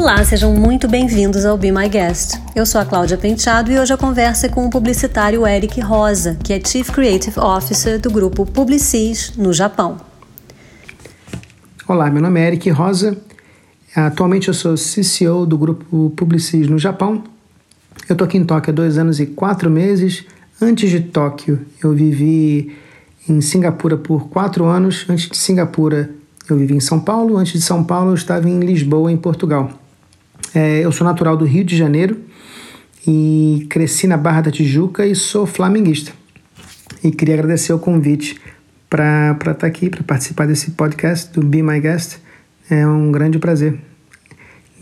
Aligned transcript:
Olá, 0.00 0.24
sejam 0.24 0.54
muito 0.54 0.88
bem-vindos 0.88 1.44
ao 1.44 1.58
Be 1.58 1.70
My 1.70 1.86
Guest. 1.86 2.40
Eu 2.56 2.64
sou 2.64 2.80
a 2.80 2.86
Cláudia 2.86 3.18
Penteado 3.18 3.70
e 3.70 3.78
hoje 3.78 3.92
a 3.92 3.98
conversa 3.98 4.46
é 4.46 4.48
com 4.48 4.64
o 4.64 4.70
publicitário 4.70 5.46
Eric 5.46 5.78
Rosa, 5.82 6.38
que 6.42 6.54
é 6.54 6.64
Chief 6.64 6.88
Creative 6.90 7.38
Officer 7.38 8.00
do 8.00 8.10
grupo 8.10 8.46
Publicis 8.46 9.36
no 9.36 9.52
Japão. 9.52 9.98
Olá, 11.86 12.10
meu 12.10 12.22
nome 12.22 12.40
é 12.40 12.46
Eric 12.46 12.70
Rosa. 12.70 13.14
Atualmente 13.94 14.48
eu 14.48 14.54
sou 14.54 14.74
CCO 14.74 15.44
do 15.44 15.58
grupo 15.58 16.08
Publicis 16.16 16.66
no 16.66 16.78
Japão. 16.78 17.22
Eu 18.08 18.14
estou 18.14 18.24
aqui 18.24 18.38
em 18.38 18.44
Tóquio 18.46 18.72
há 18.72 18.74
dois 18.74 18.96
anos 18.96 19.20
e 19.20 19.26
quatro 19.26 19.68
meses. 19.68 20.24
Antes 20.62 20.88
de 20.88 21.00
Tóquio, 21.00 21.66
eu 21.84 21.92
vivi 21.92 22.74
em 23.28 23.42
Singapura 23.42 23.98
por 23.98 24.30
quatro 24.30 24.64
anos. 24.64 25.04
Antes 25.10 25.28
de 25.28 25.36
Singapura, 25.36 26.08
eu 26.48 26.56
vivi 26.56 26.74
em 26.74 26.80
São 26.80 26.98
Paulo. 26.98 27.36
Antes 27.36 27.52
de 27.52 27.60
São 27.60 27.84
Paulo, 27.84 28.12
eu 28.12 28.14
estava 28.14 28.48
em 28.48 28.60
Lisboa, 28.60 29.12
em 29.12 29.16
Portugal. 29.18 29.78
É, 30.54 30.84
eu 30.84 30.90
sou 30.90 31.06
natural 31.06 31.36
do 31.36 31.44
Rio 31.44 31.64
de 31.64 31.76
Janeiro 31.76 32.20
e 33.06 33.66
cresci 33.70 34.06
na 34.06 34.16
Barra 34.16 34.42
da 34.42 34.50
Tijuca 34.50 35.06
e 35.06 35.14
sou 35.14 35.46
flamenguista. 35.46 36.12
E 37.02 37.10
queria 37.10 37.34
agradecer 37.34 37.72
o 37.72 37.78
convite 37.78 38.40
para 38.88 39.36
estar 39.38 39.54
tá 39.54 39.66
aqui, 39.66 39.88
para 39.88 40.02
participar 40.02 40.46
desse 40.46 40.72
podcast 40.72 41.32
do 41.32 41.46
Be 41.46 41.62
My 41.62 41.80
Guest. 41.80 42.18
É 42.68 42.86
um 42.86 43.12
grande 43.12 43.38
prazer 43.38 43.89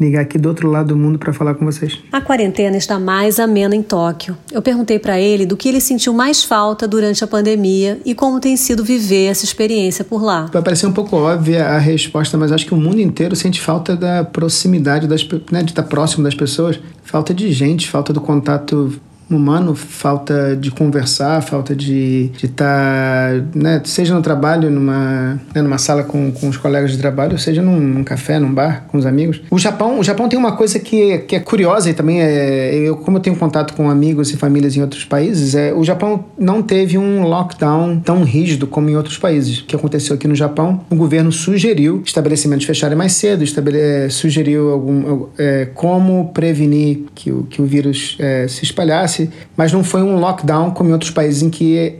ligar 0.01 0.23
aqui 0.23 0.39
do 0.39 0.49
outro 0.49 0.71
lado 0.71 0.89
do 0.89 0.97
mundo 0.97 1.19
para 1.19 1.33
falar 1.33 1.55
com 1.55 1.65
vocês. 1.65 1.99
A 2.13 2.21
quarentena 2.21 2.77
está 2.77 2.99
mais 2.99 3.39
amena 3.41 3.75
em 3.75 3.83
Tóquio. 3.83 4.37
Eu 4.51 4.63
perguntei 4.63 4.99
para 4.99 5.21
ele 5.21 5.45
do 5.45 5.57
que 5.57 5.69
ele 5.69 5.81
sentiu 5.81 6.13
mais 6.13 6.45
falta 6.45 6.87
durante 6.87 7.23
a 7.25 7.27
pandemia 7.27 8.01
e 8.05 8.15
como 8.15 8.41
tem 8.41 8.57
sido 8.57 8.85
viver 8.85 9.27
essa 9.27 9.45
experiência 9.45 10.05
por 10.05 10.23
lá. 10.23 10.49
Vai 10.53 10.63
parecer 10.63 10.87
um 10.87 10.93
pouco 10.93 11.17
óbvia 11.17 11.67
a 11.67 11.79
resposta, 11.79 12.37
mas 12.37 12.53
acho 12.53 12.67
que 12.67 12.75
o 12.75 12.77
mundo 12.77 13.01
inteiro 13.01 13.35
sente 13.35 13.61
falta 13.61 13.97
da 13.97 14.25
proximidade, 14.25 15.07
das, 15.07 15.27
né, 15.51 15.63
de 15.63 15.73
estar 15.73 15.83
próximo 15.83 16.25
das 16.25 16.35
pessoas, 16.35 16.79
falta 17.03 17.35
de 17.35 17.53
gente, 17.53 17.89
falta 17.89 18.13
do 18.13 18.21
contato 18.21 18.99
humano, 19.31 19.75
falta 19.75 20.57
de 20.57 20.71
conversar, 20.71 21.43
falta 21.43 21.75
de 21.75 22.31
estar, 22.43 22.57
tá, 22.57 23.45
né, 23.55 23.81
seja 23.85 24.15
no 24.15 24.23
trabalho, 24.23 24.71
numa, 24.71 25.41
né, 25.55 25.63
numa 25.63 25.79
sala 25.79 26.03
com, 26.03 26.31
com 26.33 26.49
os 26.49 26.57
colegas 26.57 26.93
de 26.93 26.99
trabalho, 26.99 27.39
seja 27.39 27.61
num, 27.61 27.79
num, 27.79 28.05
café, 28.05 28.39
num 28.39 28.53
bar, 28.53 28.87
com 28.89 28.97
os 28.97 29.07
amigos. 29.07 29.41
O 29.51 29.59
Japão, 29.59 29.99
o 29.99 30.05
Japão 30.05 30.29
tem 30.29 30.39
uma 30.39 30.53
coisa 30.53 30.79
que, 30.79 31.19
que 31.19 31.37
é 31.37 31.41
curiosa 31.41 31.91
e 31.91 31.95
também 31.95 32.23
é, 32.23 32.75
eu, 32.75 32.97
como 32.97 33.19
eu 33.19 33.21
tenho 33.21 33.37
contato 33.37 33.75
com 33.75 33.91
amigos 33.91 34.33
e 34.33 34.37
famílias 34.37 34.77
em 34.77 34.81
outros 34.81 35.05
países, 35.05 35.55
é, 35.55 35.73
o 35.73 35.85
Japão 35.85 36.25
não 36.39 36.63
teve 36.63 36.97
um 36.97 37.23
lockdown 37.23 38.01
tão 38.01 38.25
rígido 38.25 38.67
como 38.67 38.89
em 38.89 38.97
outros 38.97 39.19
países. 39.19 39.59
O 39.59 39.67
que 39.67 39.77
aconteceu 39.77 40.17
aqui 40.17 40.27
no 40.27 40.35
Japão, 40.35 40.81
o 40.91 40.97
governo 40.97 41.31
sugeriu 41.31 42.03
estabelecimentos 42.05 42.67
fecharem 42.67 42.97
mais 42.97 43.13
cedo, 43.13 43.45
estabele, 43.45 43.79
é, 43.79 44.09
sugeriu 44.09 44.71
algum, 44.71 45.27
é, 45.39 45.67
como 45.75 46.31
prevenir 46.33 47.05
que 47.15 47.31
o, 47.31 47.43
que 47.45 47.61
o 47.61 47.67
vírus 47.67 48.17
é, 48.19 48.49
se 48.49 48.65
espalhasse 48.65 49.18
mas 49.57 49.73
não 49.73 49.83
foi 49.83 50.03
um 50.03 50.17
lockdown 50.17 50.71
como 50.71 50.91
em 50.91 50.93
outros 50.93 51.11
países 51.11 51.43
em 51.43 51.51
que 51.51 51.99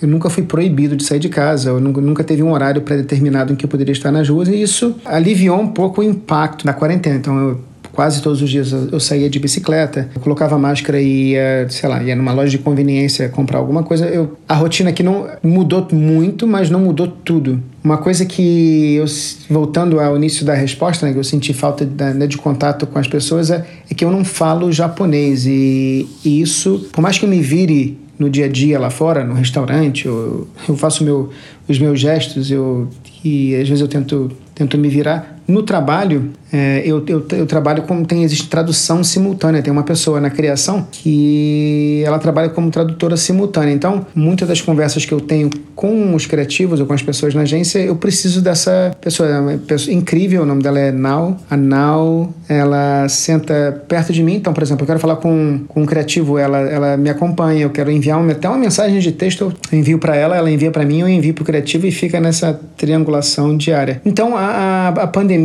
eu 0.00 0.08
nunca 0.08 0.30
fui 0.30 0.44
proibido 0.44 0.96
de 0.96 1.04
sair 1.04 1.18
de 1.18 1.28
casa, 1.28 1.70
eu 1.70 1.80
nunca, 1.80 2.22
teve 2.22 2.42
um 2.42 2.52
horário 2.52 2.82
pré-determinado 2.82 3.52
em 3.52 3.56
que 3.56 3.64
eu 3.64 3.68
poderia 3.68 3.92
estar 3.92 4.12
nas 4.12 4.28
ruas, 4.28 4.48
e 4.48 4.62
isso 4.62 4.96
aliviou 5.04 5.60
um 5.60 5.68
pouco 5.68 6.00
o 6.00 6.04
impacto 6.04 6.64
na 6.64 6.72
quarentena. 6.72 7.16
Então, 7.16 7.36
eu, 7.36 7.60
quase 7.98 8.22
todos 8.22 8.40
os 8.40 8.48
dias 8.48 8.70
eu 8.70 9.00
saía 9.00 9.28
de 9.28 9.40
bicicleta, 9.40 10.08
eu 10.14 10.20
colocava 10.20 10.56
máscara 10.56 11.00
e 11.00 11.32
ia, 11.32 11.66
sei 11.68 11.88
lá, 11.88 12.00
ia 12.00 12.14
numa 12.14 12.30
loja 12.30 12.48
de 12.48 12.58
conveniência 12.58 13.28
comprar 13.28 13.58
alguma 13.58 13.82
coisa. 13.82 14.06
Eu, 14.06 14.38
a 14.48 14.54
rotina 14.54 14.90
aqui 14.90 15.02
não 15.02 15.26
mudou 15.42 15.84
muito, 15.90 16.46
mas 16.46 16.70
não 16.70 16.78
mudou 16.78 17.08
tudo. 17.08 17.60
Uma 17.82 17.98
coisa 17.98 18.24
que, 18.24 18.94
eu, 18.94 19.04
voltando 19.50 19.98
ao 19.98 20.16
início 20.16 20.46
da 20.46 20.54
resposta, 20.54 21.06
né, 21.06 21.12
que 21.12 21.18
eu 21.18 21.24
senti 21.24 21.52
falta 21.52 21.84
de, 21.84 22.04
né, 22.14 22.28
de 22.28 22.38
contato 22.38 22.86
com 22.86 23.00
as 23.00 23.08
pessoas, 23.08 23.50
é, 23.50 23.66
é, 23.90 23.94
que 23.94 24.04
eu 24.04 24.12
não 24.12 24.24
falo 24.24 24.70
japonês. 24.70 25.44
E, 25.44 26.08
e 26.24 26.40
isso, 26.40 26.88
por 26.92 27.00
mais 27.00 27.18
que 27.18 27.24
eu 27.24 27.28
me 27.28 27.40
vire 27.40 27.98
no 28.16 28.30
dia 28.30 28.44
a 28.44 28.48
dia 28.48 28.78
lá 28.78 28.90
fora, 28.90 29.24
no 29.24 29.34
restaurante, 29.34 30.06
eu, 30.06 30.46
eu 30.68 30.76
faço 30.76 31.02
meu, 31.02 31.30
os 31.66 31.80
meus 31.80 31.98
gestos, 31.98 32.48
eu, 32.48 32.86
e 33.24 33.56
às 33.56 33.68
vezes 33.68 33.80
eu 33.80 33.88
tento, 33.88 34.30
tento 34.54 34.78
me 34.78 34.88
virar. 34.88 35.37
No 35.48 35.62
trabalho, 35.62 36.30
é, 36.52 36.82
eu, 36.84 37.02
eu, 37.06 37.26
eu, 37.32 37.46
trabalho 37.46 37.82
como 37.82 38.06
tem 38.06 38.22
existe 38.22 38.48
tradução 38.48 39.02
simultânea. 39.02 39.62
Tem 39.62 39.72
uma 39.72 39.82
pessoa 39.82 40.20
na 40.20 40.30
criação 40.30 40.86
que 40.92 42.02
ela 42.04 42.18
trabalha 42.18 42.48
como 42.50 42.70
tradutora 42.70 43.16
simultânea. 43.16 43.72
Então, 43.72 44.06
muitas 44.14 44.48
das 44.48 44.60
conversas 44.60 45.04
que 45.04 45.12
eu 45.12 45.20
tenho 45.20 45.50
com 45.74 46.14
os 46.14 46.26
criativos 46.26 46.80
ou 46.80 46.86
com 46.86 46.92
as 46.92 47.02
pessoas 47.02 47.34
na 47.34 47.42
agência, 47.42 47.78
eu 47.78 47.96
preciso 47.96 48.42
dessa 48.42 48.96
pessoa. 49.00 49.28
É 49.52 49.56
pessoa 49.58 49.94
incrível, 49.94 50.42
o 50.42 50.46
nome 50.46 50.62
dela 50.62 50.78
é 50.78 50.90
Nau. 50.90 51.36
A 51.48 51.56
Nau, 51.56 52.32
ela 52.48 53.08
senta 53.08 53.84
perto 53.86 54.12
de 54.12 54.22
mim. 54.22 54.34
Então, 54.34 54.52
por 54.52 54.62
exemplo, 54.62 54.82
eu 54.82 54.86
quero 54.86 54.98
falar 54.98 55.16
com, 55.16 55.60
com 55.68 55.82
um 55.82 55.86
criativo, 55.86 56.38
ela, 56.38 56.58
ela 56.58 56.96
me 56.96 57.10
acompanha. 57.10 57.62
Eu 57.62 57.70
quero 57.70 57.90
enviar 57.90 58.18
uma, 58.18 58.32
até 58.32 58.48
uma 58.48 58.58
mensagem 58.58 58.98
de 58.98 59.12
texto, 59.12 59.52
eu 59.70 59.78
envio 59.78 59.98
para 59.98 60.16
ela, 60.16 60.36
ela 60.36 60.50
envia 60.50 60.70
para 60.70 60.84
mim, 60.84 61.00
eu 61.00 61.08
envio 61.08 61.34
para 61.34 61.42
o 61.42 61.44
criativo 61.44 61.86
e 61.86 61.92
fica 61.92 62.18
nessa 62.18 62.58
triangulação 62.76 63.56
diária. 63.56 64.00
Então, 64.04 64.36
a, 64.36 64.46
a, 64.46 64.88
a 64.88 65.06
pandemia, 65.06 65.37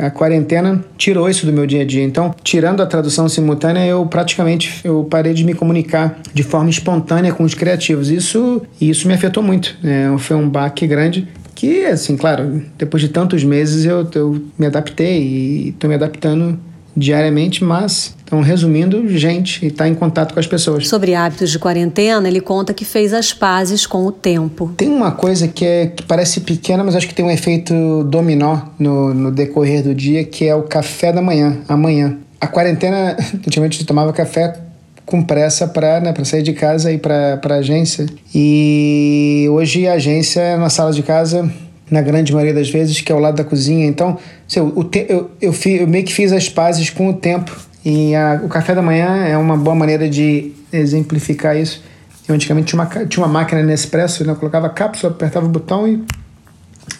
a 0.00 0.10
quarentena, 0.10 0.40
quarentena 0.40 0.84
tirou 0.96 1.28
isso 1.28 1.46
do 1.46 1.52
meu 1.52 1.66
dia 1.66 1.82
a 1.82 1.84
dia. 1.84 2.02
Então, 2.02 2.34
tirando 2.42 2.82
a 2.82 2.86
tradução 2.86 3.28
simultânea, 3.28 3.86
eu 3.86 4.04
praticamente 4.06 4.80
eu 4.84 5.04
parei 5.04 5.34
de 5.34 5.44
me 5.44 5.54
comunicar 5.54 6.18
de 6.32 6.42
forma 6.42 6.70
espontânea 6.70 7.32
com 7.32 7.44
os 7.44 7.54
criativos. 7.54 8.10
Isso, 8.10 8.62
isso 8.80 9.06
me 9.06 9.14
afetou 9.14 9.42
muito. 9.42 9.76
É, 9.82 10.06
foi 10.18 10.36
um 10.36 10.48
baque 10.48 10.86
grande 10.86 11.28
que, 11.54 11.84
assim, 11.84 12.16
claro, 12.16 12.62
depois 12.78 13.02
de 13.02 13.08
tantos 13.08 13.44
meses 13.44 13.84
eu, 13.84 14.08
eu 14.14 14.42
me 14.58 14.66
adaptei 14.66 15.22
e 15.22 15.68
estou 15.70 15.88
me 15.88 15.94
adaptando 15.94 16.58
diariamente, 16.96 17.62
mas 17.64 18.14
então, 18.30 18.42
resumindo, 18.42 19.08
gente, 19.08 19.66
está 19.66 19.88
em 19.88 19.94
contato 19.94 20.32
com 20.32 20.38
as 20.38 20.46
pessoas. 20.46 20.86
Sobre 20.86 21.16
hábitos 21.16 21.50
de 21.50 21.58
quarentena, 21.58 22.28
ele 22.28 22.40
conta 22.40 22.72
que 22.72 22.84
fez 22.84 23.12
as 23.12 23.32
pazes 23.32 23.86
com 23.86 24.06
o 24.06 24.12
tempo. 24.12 24.72
Tem 24.76 24.88
uma 24.88 25.10
coisa 25.10 25.48
que, 25.48 25.64
é, 25.64 25.88
que 25.88 26.04
parece 26.04 26.42
pequena, 26.42 26.84
mas 26.84 26.94
acho 26.94 27.08
que 27.08 27.14
tem 27.14 27.24
um 27.24 27.30
efeito 27.30 28.04
dominó 28.04 28.60
no, 28.78 29.12
no 29.12 29.32
decorrer 29.32 29.82
do 29.82 29.92
dia, 29.92 30.22
que 30.22 30.46
é 30.46 30.54
o 30.54 30.62
café 30.62 31.12
da 31.12 31.20
manhã, 31.20 31.58
amanhã. 31.68 32.18
A 32.40 32.46
quarentena, 32.46 33.16
antigamente 33.34 33.80
eu 33.80 33.86
tomava 33.86 34.12
café 34.12 34.56
com 35.04 35.24
pressa 35.24 35.66
para 35.66 35.98
né, 35.98 36.14
sair 36.22 36.42
de 36.44 36.52
casa 36.52 36.92
e 36.92 36.98
para 36.98 37.40
a 37.42 37.54
agência. 37.54 38.06
E 38.32 39.48
hoje 39.50 39.88
a 39.88 39.94
agência 39.94 40.40
é 40.40 40.56
na 40.56 40.70
sala 40.70 40.92
de 40.92 41.02
casa 41.02 41.50
na 41.90 42.00
grande 42.00 42.32
maioria 42.32 42.54
das 42.54 42.70
vezes, 42.70 43.00
que 43.00 43.10
é 43.10 43.14
ao 43.14 43.20
lado 43.20 43.36
da 43.36 43.44
cozinha. 43.44 43.86
Então, 43.86 44.16
eu, 44.54 44.90
eu, 45.08 45.30
eu, 45.40 45.86
meio 45.86 46.04
que 46.04 46.12
fiz 46.12 46.32
as 46.32 46.48
pazes 46.48 46.90
com 46.90 47.08
o 47.08 47.14
tempo 47.14 47.56
e 47.84 48.14
a, 48.14 48.40
o 48.44 48.48
café 48.48 48.74
da 48.74 48.82
manhã 48.82 49.24
é 49.26 49.36
uma 49.36 49.56
boa 49.56 49.74
maneira 49.74 50.08
de 50.08 50.52
exemplificar 50.72 51.56
isso. 51.56 51.82
Eu 52.28 52.34
antigamente 52.34 52.68
tinha 52.68 52.80
uma, 52.80 53.06
tinha 53.06 53.24
uma 53.24 53.32
máquina 53.32 53.62
Nespresso, 53.62 54.24
né? 54.24 54.32
eu 54.32 54.36
colocava 54.36 54.68
a 54.68 54.70
cápsula, 54.70 55.12
apertava 55.12 55.46
o 55.46 55.48
botão 55.48 55.88
e, 55.88 56.04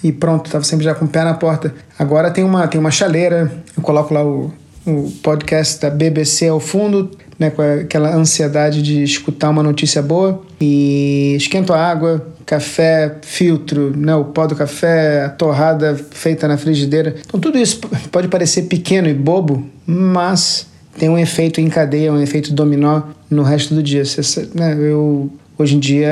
e 0.02 0.10
pronto, 0.10 0.46
estava 0.46 0.64
sempre 0.64 0.84
já 0.84 0.94
com 0.94 1.04
o 1.04 1.08
pé 1.08 1.22
na 1.22 1.34
porta. 1.34 1.72
Agora 1.98 2.30
tem 2.30 2.42
uma, 2.42 2.66
tem 2.66 2.80
uma 2.80 2.90
chaleira, 2.90 3.52
eu 3.76 3.82
coloco 3.82 4.12
lá 4.12 4.24
o, 4.24 4.52
o 4.86 5.10
podcast 5.22 5.80
da 5.80 5.91
BBC 5.91 6.48
ao 6.48 6.60
fundo, 6.60 7.10
né, 7.38 7.50
com 7.50 7.62
aquela 7.62 8.14
ansiedade 8.14 8.82
de 8.82 9.02
escutar 9.02 9.50
uma 9.50 9.62
notícia 9.62 10.02
boa 10.02 10.42
e 10.60 11.34
esquento 11.36 11.72
a 11.72 11.78
água, 11.78 12.26
café, 12.44 13.16
filtro, 13.22 13.96
né, 13.96 14.14
o 14.14 14.24
pó 14.24 14.46
do 14.46 14.56
café, 14.56 15.24
a 15.24 15.28
torrada 15.28 15.94
feita 16.10 16.48
na 16.48 16.56
frigideira. 16.56 17.16
Então 17.26 17.41
tudo 17.41 17.58
isso 17.58 17.80
pode 18.10 18.28
parecer 18.28 18.62
pequeno 18.62 19.08
e 19.08 19.14
bobo, 19.14 19.66
mas 19.86 20.66
tem 20.98 21.08
um 21.08 21.18
efeito 21.18 21.60
em 21.60 21.68
cadeia, 21.68 22.12
um 22.12 22.20
efeito 22.20 22.52
dominó 22.52 23.02
no 23.30 23.42
resto 23.42 23.74
do 23.74 23.82
dia. 23.82 24.04
Você, 24.04 24.48
né, 24.54 24.76
eu, 24.78 25.30
hoje 25.56 25.77
em 25.77 25.78
dia, 25.78 26.10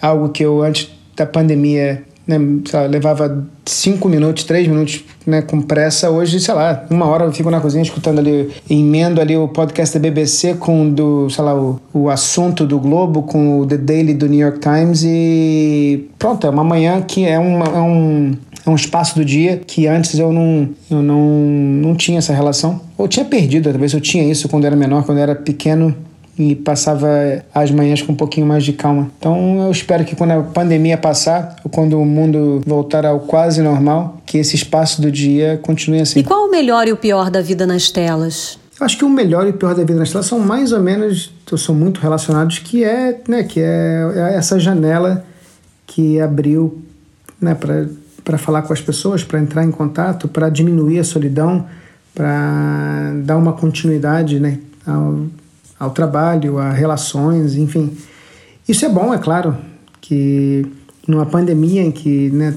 algo 0.00 0.28
que 0.30 0.44
eu 0.44 0.62
antes 0.62 0.90
da 1.16 1.24
pandemia 1.24 2.02
né, 2.38 2.62
lá, 2.72 2.86
levava 2.86 3.46
cinco 3.64 4.08
minutos, 4.08 4.44
três 4.44 4.66
minutos 4.66 5.04
né, 5.26 5.42
com 5.42 5.60
pressa, 5.60 6.10
hoje, 6.10 6.40
sei 6.40 6.54
lá, 6.54 6.84
uma 6.90 7.06
hora 7.06 7.24
eu 7.24 7.32
fico 7.32 7.50
na 7.50 7.60
cozinha 7.60 7.82
escutando 7.82 8.18
ali, 8.18 8.50
emendo 8.68 9.20
ali 9.20 9.36
o 9.36 9.48
podcast 9.48 9.98
da 9.98 10.00
BBC 10.00 10.54
com 10.54 10.90
do, 10.90 11.28
sei 11.30 11.44
lá, 11.44 11.54
o, 11.54 11.80
o 11.92 12.10
assunto 12.10 12.66
do 12.66 12.78
Globo, 12.78 13.22
com 13.22 13.60
o 13.60 13.66
The 13.66 13.76
Daily 13.76 14.14
do 14.14 14.28
New 14.28 14.40
York 14.40 14.58
Times 14.58 15.02
e 15.04 16.08
pronto, 16.18 16.46
é 16.46 16.50
uma 16.50 16.64
manhã 16.64 17.00
que 17.02 17.24
é, 17.24 17.38
uma, 17.38 17.64
é 17.66 17.80
um 17.80 18.32
é 18.64 18.70
um 18.70 18.76
espaço 18.76 19.16
do 19.16 19.24
dia 19.24 19.56
que 19.56 19.86
antes 19.86 20.18
eu 20.18 20.32
não, 20.32 20.68
eu 20.88 21.02
não, 21.02 21.20
não 21.20 21.94
tinha 21.96 22.18
essa 22.18 22.32
relação. 22.32 22.80
Ou 22.96 23.08
tinha 23.08 23.24
perdido, 23.24 23.70
talvez 23.70 23.92
eu 23.92 24.00
tinha 24.00 24.22
isso 24.24 24.48
quando 24.48 24.64
era 24.64 24.76
menor, 24.76 25.04
quando 25.04 25.18
era 25.18 25.34
pequeno 25.34 25.94
e 26.38 26.56
passava 26.56 27.08
as 27.54 27.70
manhãs 27.70 28.00
com 28.00 28.12
um 28.12 28.16
pouquinho 28.16 28.46
mais 28.46 28.64
de 28.64 28.72
calma. 28.72 29.10
Então 29.18 29.62
eu 29.64 29.70
espero 29.70 30.04
que 30.04 30.16
quando 30.16 30.30
a 30.30 30.42
pandemia 30.42 30.96
passar, 30.96 31.56
ou 31.64 31.70
quando 31.70 32.00
o 32.00 32.04
mundo 32.04 32.62
voltar 32.66 33.04
ao 33.04 33.20
quase 33.20 33.60
normal, 33.60 34.20
que 34.24 34.38
esse 34.38 34.56
espaço 34.56 35.02
do 35.02 35.10
dia 35.10 35.60
continue 35.62 36.00
assim. 36.00 36.20
E 36.20 36.24
qual 36.24 36.46
o 36.46 36.50
melhor 36.50 36.88
e 36.88 36.92
o 36.92 36.96
pior 36.96 37.30
da 37.30 37.42
vida 37.42 37.66
nas 37.66 37.90
telas? 37.90 38.58
Eu 38.80 38.86
acho 38.86 38.96
que 38.96 39.04
o 39.04 39.10
melhor 39.10 39.46
e 39.46 39.50
o 39.50 39.54
pior 39.54 39.74
da 39.74 39.84
vida 39.84 39.98
nas 39.98 40.10
telas 40.10 40.26
são 40.26 40.38
mais 40.38 40.72
ou 40.72 40.80
menos, 40.80 41.32
são 41.56 41.74
muito 41.74 42.00
relacionados, 42.00 42.58
que 42.58 42.82
é, 42.82 43.20
né, 43.28 43.42
que 43.42 43.60
é, 43.60 44.02
é 44.14 44.34
essa 44.36 44.58
janela 44.58 45.24
que 45.86 46.18
abriu, 46.18 46.82
né, 47.40 47.54
para 47.54 47.86
para 48.24 48.38
falar 48.38 48.62
com 48.62 48.72
as 48.72 48.80
pessoas, 48.80 49.24
para 49.24 49.40
entrar 49.40 49.64
em 49.64 49.70
contato, 49.70 50.28
para 50.28 50.48
diminuir 50.48 50.98
a 50.98 51.04
solidão, 51.04 51.66
para 52.14 53.12
dar 53.24 53.36
uma 53.36 53.52
continuidade 53.52 54.38
né, 54.38 54.58
ao, 54.86 55.26
ao 55.82 55.90
trabalho, 55.90 56.58
a 56.58 56.70
relações, 56.70 57.56
enfim. 57.56 57.96
Isso 58.68 58.84
é 58.84 58.88
bom, 58.88 59.12
é 59.12 59.18
claro, 59.18 59.56
que 60.00 60.64
numa 61.08 61.26
pandemia 61.26 61.82
em 61.82 61.90
que 61.90 62.30
né, 62.30 62.54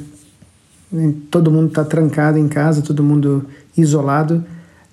todo 1.31 1.49
mundo 1.49 1.69
está 1.69 1.83
trancado 1.83 2.37
em 2.37 2.47
casa, 2.47 2.83
todo 2.83 3.03
mundo 3.03 3.43
isolado, 3.75 4.45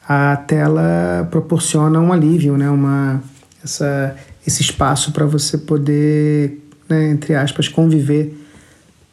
a 0.09 0.35
tela 0.35 1.29
proporciona 1.31 2.01
um 2.01 2.11
alívio, 2.11 2.57
né, 2.57 2.71
uma, 2.71 3.23
essa, 3.63 4.17
esse 4.47 4.63
espaço 4.63 5.13
para 5.13 5.27
você 5.27 5.59
poder, 5.59 6.59
né, 6.89 7.11
entre 7.11 7.35
aspas, 7.35 7.69
conviver 7.69 8.35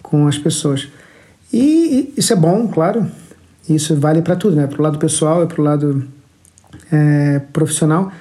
com 0.02 0.30
as 0.30 0.38
pessoas. 0.38 0.88
E 1.52 2.14
isso 2.16 2.32
é 2.32 2.38
bom, 2.38 2.70
claro, 2.70 3.06
isso 3.68 4.00
vale 4.00 4.22
para 4.22 4.38
tudo, 4.38 4.56
né, 4.56 4.66
para 4.66 4.80
o 4.80 4.82
lado 4.82 4.98
pessoal 4.98 5.44
e 5.44 5.48
para 5.48 5.60
o 5.62 5.64
lado 5.66 6.08
é, 6.90 7.40
profissional. 7.52 8.14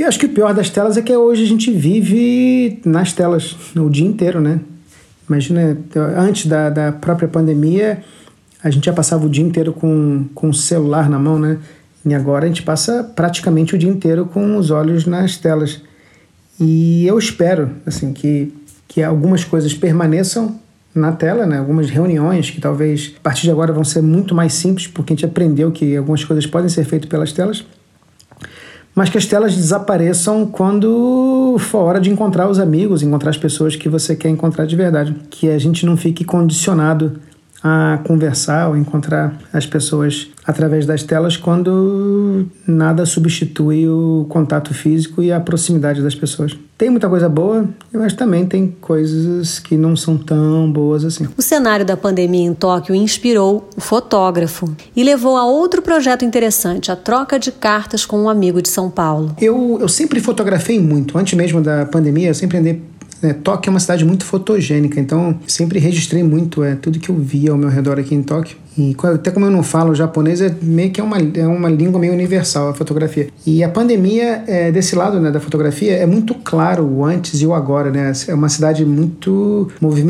E 0.00 0.02
acho 0.02 0.18
que 0.18 0.24
o 0.24 0.30
pior 0.30 0.54
das 0.54 0.70
telas 0.70 0.96
é 0.96 1.02
que 1.02 1.14
hoje 1.14 1.42
a 1.42 1.46
gente 1.46 1.70
vive 1.70 2.80
nas 2.86 3.12
telas 3.12 3.54
o 3.76 3.90
dia 3.90 4.06
inteiro, 4.06 4.40
né? 4.40 4.58
Imagina, 5.28 5.76
antes 6.16 6.46
da, 6.46 6.70
da 6.70 6.90
própria 6.90 7.28
pandemia, 7.28 8.02
a 8.64 8.70
gente 8.70 8.86
já 8.86 8.94
passava 8.94 9.26
o 9.26 9.28
dia 9.28 9.44
inteiro 9.44 9.74
com, 9.74 10.24
com 10.34 10.48
o 10.48 10.54
celular 10.54 11.10
na 11.10 11.18
mão, 11.18 11.38
né? 11.38 11.58
E 12.02 12.14
agora 12.14 12.46
a 12.46 12.48
gente 12.48 12.62
passa 12.62 13.04
praticamente 13.14 13.74
o 13.74 13.78
dia 13.78 13.90
inteiro 13.90 14.24
com 14.24 14.56
os 14.56 14.70
olhos 14.70 15.04
nas 15.04 15.36
telas. 15.36 15.82
E 16.58 17.06
eu 17.06 17.18
espero, 17.18 17.70
assim, 17.84 18.14
que, 18.14 18.54
que 18.88 19.02
algumas 19.02 19.44
coisas 19.44 19.74
permaneçam 19.74 20.58
na 20.94 21.12
tela, 21.12 21.44
né? 21.44 21.58
Algumas 21.58 21.90
reuniões 21.90 22.48
que 22.48 22.58
talvez 22.58 23.12
a 23.18 23.20
partir 23.20 23.42
de 23.42 23.50
agora 23.50 23.70
vão 23.70 23.84
ser 23.84 24.00
muito 24.00 24.34
mais 24.34 24.54
simples, 24.54 24.86
porque 24.86 25.12
a 25.12 25.14
gente 25.14 25.26
aprendeu 25.26 25.70
que 25.70 25.94
algumas 25.94 26.24
coisas 26.24 26.46
podem 26.46 26.70
ser 26.70 26.84
feitas 26.84 27.06
pelas 27.06 27.34
telas 27.34 27.66
mas 28.94 29.08
que 29.08 29.18
as 29.18 29.26
telas 29.26 29.54
desapareçam 29.54 30.46
quando 30.46 31.56
for 31.58 31.78
hora 31.78 32.00
de 32.00 32.10
encontrar 32.10 32.48
os 32.48 32.58
amigos, 32.58 33.02
encontrar 33.02 33.30
as 33.30 33.38
pessoas 33.38 33.76
que 33.76 33.88
você 33.88 34.16
quer 34.16 34.28
encontrar 34.28 34.66
de 34.66 34.76
verdade. 34.76 35.14
Que 35.30 35.48
a 35.48 35.58
gente 35.58 35.86
não 35.86 35.96
fique 35.96 36.24
condicionado 36.24 37.20
a 37.62 38.00
conversar 38.04 38.68
ou 38.68 38.76
encontrar 38.76 39.38
as 39.52 39.66
pessoas 39.66 40.28
através 40.46 40.86
das 40.86 41.02
telas 41.02 41.36
quando 41.36 42.46
nada 42.66 43.04
substitui 43.04 43.86
o 43.88 44.26
contato 44.28 44.72
físico 44.72 45.22
e 45.22 45.30
a 45.30 45.38
proximidade 45.38 46.02
das 46.02 46.14
pessoas. 46.14 46.56
Tem 46.76 46.88
muita 46.88 47.08
coisa 47.10 47.28
boa, 47.28 47.68
mas 47.92 48.14
também 48.14 48.46
tem 48.46 48.74
coisas 48.80 49.58
que 49.58 49.76
não 49.76 49.94
são 49.94 50.16
tão 50.16 50.72
boas 50.72 51.04
assim. 51.04 51.28
O 51.36 51.42
cenário 51.42 51.84
da 51.84 51.96
pandemia 51.96 52.46
em 52.46 52.54
Tóquio 52.54 52.94
inspirou 52.94 53.68
o 53.76 53.80
fotógrafo 53.80 54.74
e 54.96 55.04
levou 55.04 55.36
a 55.36 55.44
outro 55.44 55.82
projeto 55.82 56.24
interessante, 56.24 56.90
a 56.90 56.96
troca 56.96 57.38
de 57.38 57.52
cartas 57.52 58.06
com 58.06 58.22
um 58.22 58.30
amigo 58.30 58.62
de 58.62 58.70
São 58.70 58.88
Paulo. 58.88 59.36
Eu, 59.38 59.76
eu 59.78 59.88
sempre 59.88 60.20
fotografei 60.20 60.80
muito. 60.80 61.18
Antes 61.18 61.34
mesmo 61.34 61.60
da 61.60 61.84
pandemia, 61.84 62.28
eu 62.28 62.34
sempre 62.34 62.56
andei 62.56 62.82
é, 63.22 63.32
Tóquio 63.32 63.70
é 63.70 63.72
uma 63.72 63.80
cidade 63.80 64.04
muito 64.04 64.24
fotogênica, 64.24 64.98
então 64.98 65.38
sempre 65.46 65.78
registrei 65.78 66.22
muito 66.22 66.64
é, 66.64 66.74
tudo 66.74 66.98
que 66.98 67.10
eu 67.10 67.16
via 67.16 67.52
ao 67.52 67.58
meu 67.58 67.68
redor 67.68 67.98
aqui 67.98 68.14
em 68.14 68.22
Tóquio. 68.22 68.56
E 68.78 68.96
até 69.02 69.30
como 69.30 69.46
eu 69.46 69.50
não 69.50 69.62
falo 69.62 69.94
japonês, 69.94 70.40
é 70.40 70.54
meio 70.62 70.90
que 70.90 71.00
é 71.00 71.04
uma, 71.04 71.18
é 71.18 71.46
uma 71.46 71.68
língua 71.68 72.00
meio 72.00 72.12
universal 72.12 72.70
a 72.70 72.74
fotografia. 72.74 73.28
E 73.46 73.62
a 73.62 73.68
pandemia, 73.68 74.44
é, 74.46 74.70
desse 74.70 74.94
lado 74.94 75.20
né, 75.20 75.30
da 75.30 75.40
fotografia, 75.40 75.92
é 75.92 76.06
muito 76.06 76.34
claro 76.34 76.84
o 76.84 77.04
antes 77.04 77.42
e 77.42 77.46
o 77.46 77.52
agora. 77.52 77.90
Né? 77.90 78.12
É 78.28 78.34
uma 78.34 78.48
cidade 78.48 78.84
muito. 78.84 79.68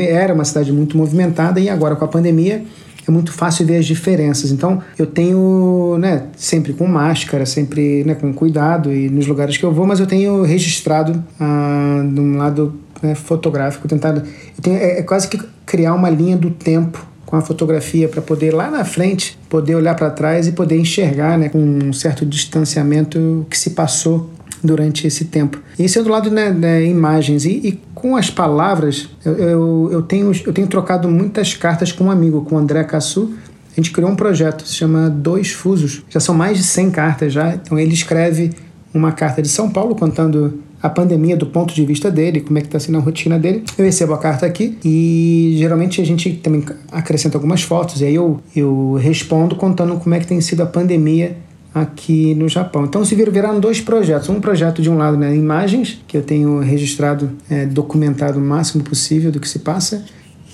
Era 0.08 0.32
uma 0.34 0.44
cidade 0.44 0.72
muito 0.72 0.96
movimentada 0.96 1.58
e 1.58 1.68
agora 1.68 1.96
com 1.96 2.04
a 2.04 2.08
pandemia 2.08 2.62
é 3.08 3.10
muito 3.10 3.32
fácil 3.32 3.66
ver 3.66 3.78
as 3.78 3.86
diferenças. 3.86 4.52
Então, 4.52 4.80
eu 4.96 5.06
tenho, 5.06 5.96
né, 5.98 6.24
sempre 6.36 6.72
com 6.72 6.86
máscara, 6.86 7.44
sempre 7.44 8.04
né, 8.04 8.14
com 8.14 8.32
cuidado 8.32 8.92
e 8.92 9.08
nos 9.08 9.26
lugares 9.26 9.56
que 9.56 9.64
eu 9.64 9.72
vou, 9.72 9.86
mas 9.86 10.00
eu 10.00 10.06
tenho 10.06 10.42
registrado 10.42 11.22
ah, 11.40 12.02
de 12.04 12.20
um 12.20 12.36
lado 12.36 12.74
né, 13.02 13.14
fotográfico, 13.14 13.88
tentado. 13.88 14.22
Tenho, 14.60 14.76
é, 14.76 14.98
é, 14.98 15.02
quase 15.02 15.28
que 15.28 15.40
criar 15.64 15.94
uma 15.94 16.10
linha 16.10 16.36
do 16.36 16.50
tempo 16.50 17.06
com 17.26 17.36
a 17.36 17.40
fotografia 17.40 18.08
para 18.08 18.20
poder 18.20 18.52
lá 18.52 18.70
na 18.70 18.84
frente 18.84 19.38
poder 19.48 19.76
olhar 19.76 19.94
para 19.94 20.10
trás 20.10 20.48
e 20.48 20.52
poder 20.52 20.76
enxergar, 20.76 21.38
né, 21.38 21.48
com 21.48 21.58
um 21.58 21.92
certo 21.92 22.26
distanciamento 22.26 23.18
o 23.18 23.46
que 23.48 23.56
se 23.56 23.70
passou 23.70 24.30
durante 24.62 25.06
esse 25.06 25.26
tempo. 25.26 25.58
Isso 25.78 25.98
é 25.98 26.02
do 26.02 26.10
lado 26.10 26.30
né, 26.30 26.50
né 26.50 26.84
imagens 26.84 27.44
e, 27.44 27.50
e, 27.50 27.80
com 27.94 28.16
as 28.16 28.30
palavras 28.30 29.08
eu, 29.24 29.34
eu, 29.36 29.88
eu, 29.92 30.02
tenho 30.02 30.32
eu 30.46 30.52
tenho 30.52 30.66
trocado 30.66 31.08
muitas 31.08 31.54
cartas 31.54 31.92
com 31.92 32.04
um 32.04 32.10
amigo, 32.10 32.44
com 32.44 32.56
o 32.56 32.58
André 32.58 32.84
Cassu. 32.84 33.34
A 33.72 33.76
gente 33.76 33.92
criou 33.92 34.10
um 34.10 34.16
projeto, 34.16 34.66
se 34.66 34.74
chama 34.74 35.08
Dois 35.08 35.52
Fusos. 35.52 36.02
Já 36.10 36.18
são 36.18 36.34
mais 36.34 36.58
de 36.58 36.64
100 36.64 36.90
cartas 36.90 37.32
já. 37.32 37.54
Então 37.54 37.78
ele 37.78 37.94
escreve 37.94 38.50
uma 38.92 39.12
carta 39.12 39.40
de 39.40 39.48
São 39.48 39.70
Paulo 39.70 39.94
contando 39.94 40.60
a 40.82 40.88
pandemia 40.88 41.36
do 41.36 41.46
ponto 41.46 41.74
de 41.74 41.84
vista 41.84 42.10
dele, 42.10 42.40
como 42.40 42.58
é 42.58 42.60
que 42.60 42.68
está 42.68 42.80
sendo 42.80 42.98
a 42.98 43.00
rotina 43.00 43.38
dele. 43.38 43.64
Eu 43.76 43.84
recebo 43.84 44.14
a 44.14 44.18
carta 44.18 44.46
aqui 44.46 44.78
e 44.84 45.54
geralmente 45.58 46.00
a 46.00 46.04
gente 46.04 46.32
também 46.34 46.64
acrescenta 46.90 47.36
algumas 47.36 47.62
fotos 47.62 48.00
e 48.00 48.06
aí 48.06 48.14
eu, 48.14 48.40
eu 48.54 48.94
respondo 48.94 49.56
contando 49.56 49.96
como 49.96 50.14
é 50.14 50.20
que 50.20 50.26
tem 50.26 50.40
sido 50.40 50.62
a 50.62 50.66
pandemia 50.66 51.36
aqui 51.74 52.34
no 52.34 52.48
Japão. 52.48 52.84
Então 52.84 53.04
se 53.04 53.14
viraram 53.14 53.60
dois 53.60 53.80
projetos. 53.80 54.28
Um 54.28 54.40
projeto 54.40 54.82
de 54.82 54.90
um 54.90 54.96
lado, 54.96 55.16
né, 55.16 55.34
imagens, 55.36 56.00
que 56.06 56.16
eu 56.16 56.22
tenho 56.22 56.58
registrado, 56.60 57.30
é, 57.48 57.66
documentado 57.66 58.38
o 58.38 58.42
máximo 58.42 58.82
possível 58.82 59.30
do 59.30 59.38
que 59.38 59.48
se 59.48 59.60
passa, 59.60 60.04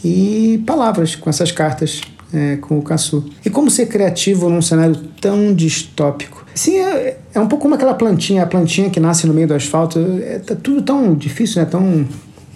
e 0.05 0.63
palavras 0.67 1.17
com 1.17 1.31
essas 1.31 1.51
cartas 1.51 2.01
é, 2.33 2.57
com 2.57 2.79
o 2.79 2.83
Caçu. 2.83 3.25
E 3.45 3.51
como 3.51 3.71
ser 3.71 3.87
criativo 3.87 4.49
num 4.49 4.63
cenário 4.63 4.97
tão 5.21 5.55
distópico? 5.55 6.45
Sim, 6.55 6.79
é, 6.79 7.19
é 7.35 7.41
um 7.41 7.47
pouco 7.47 7.63
como 7.63 7.75
aquela 7.75 7.95
plantinha, 7.95 8.43
a 8.43 8.47
plantinha 8.47 8.91
que 8.91 8.99
nasce 8.99 9.27
no 9.27 9.35
meio 9.35 9.49
do 9.49 9.55
asfalto. 9.55 9.99
É 10.23 10.39
tá 10.39 10.55
tudo 10.55 10.83
tão 10.83 11.15
difícil, 11.15 11.63
né? 11.63 11.69
Tão, 11.69 12.07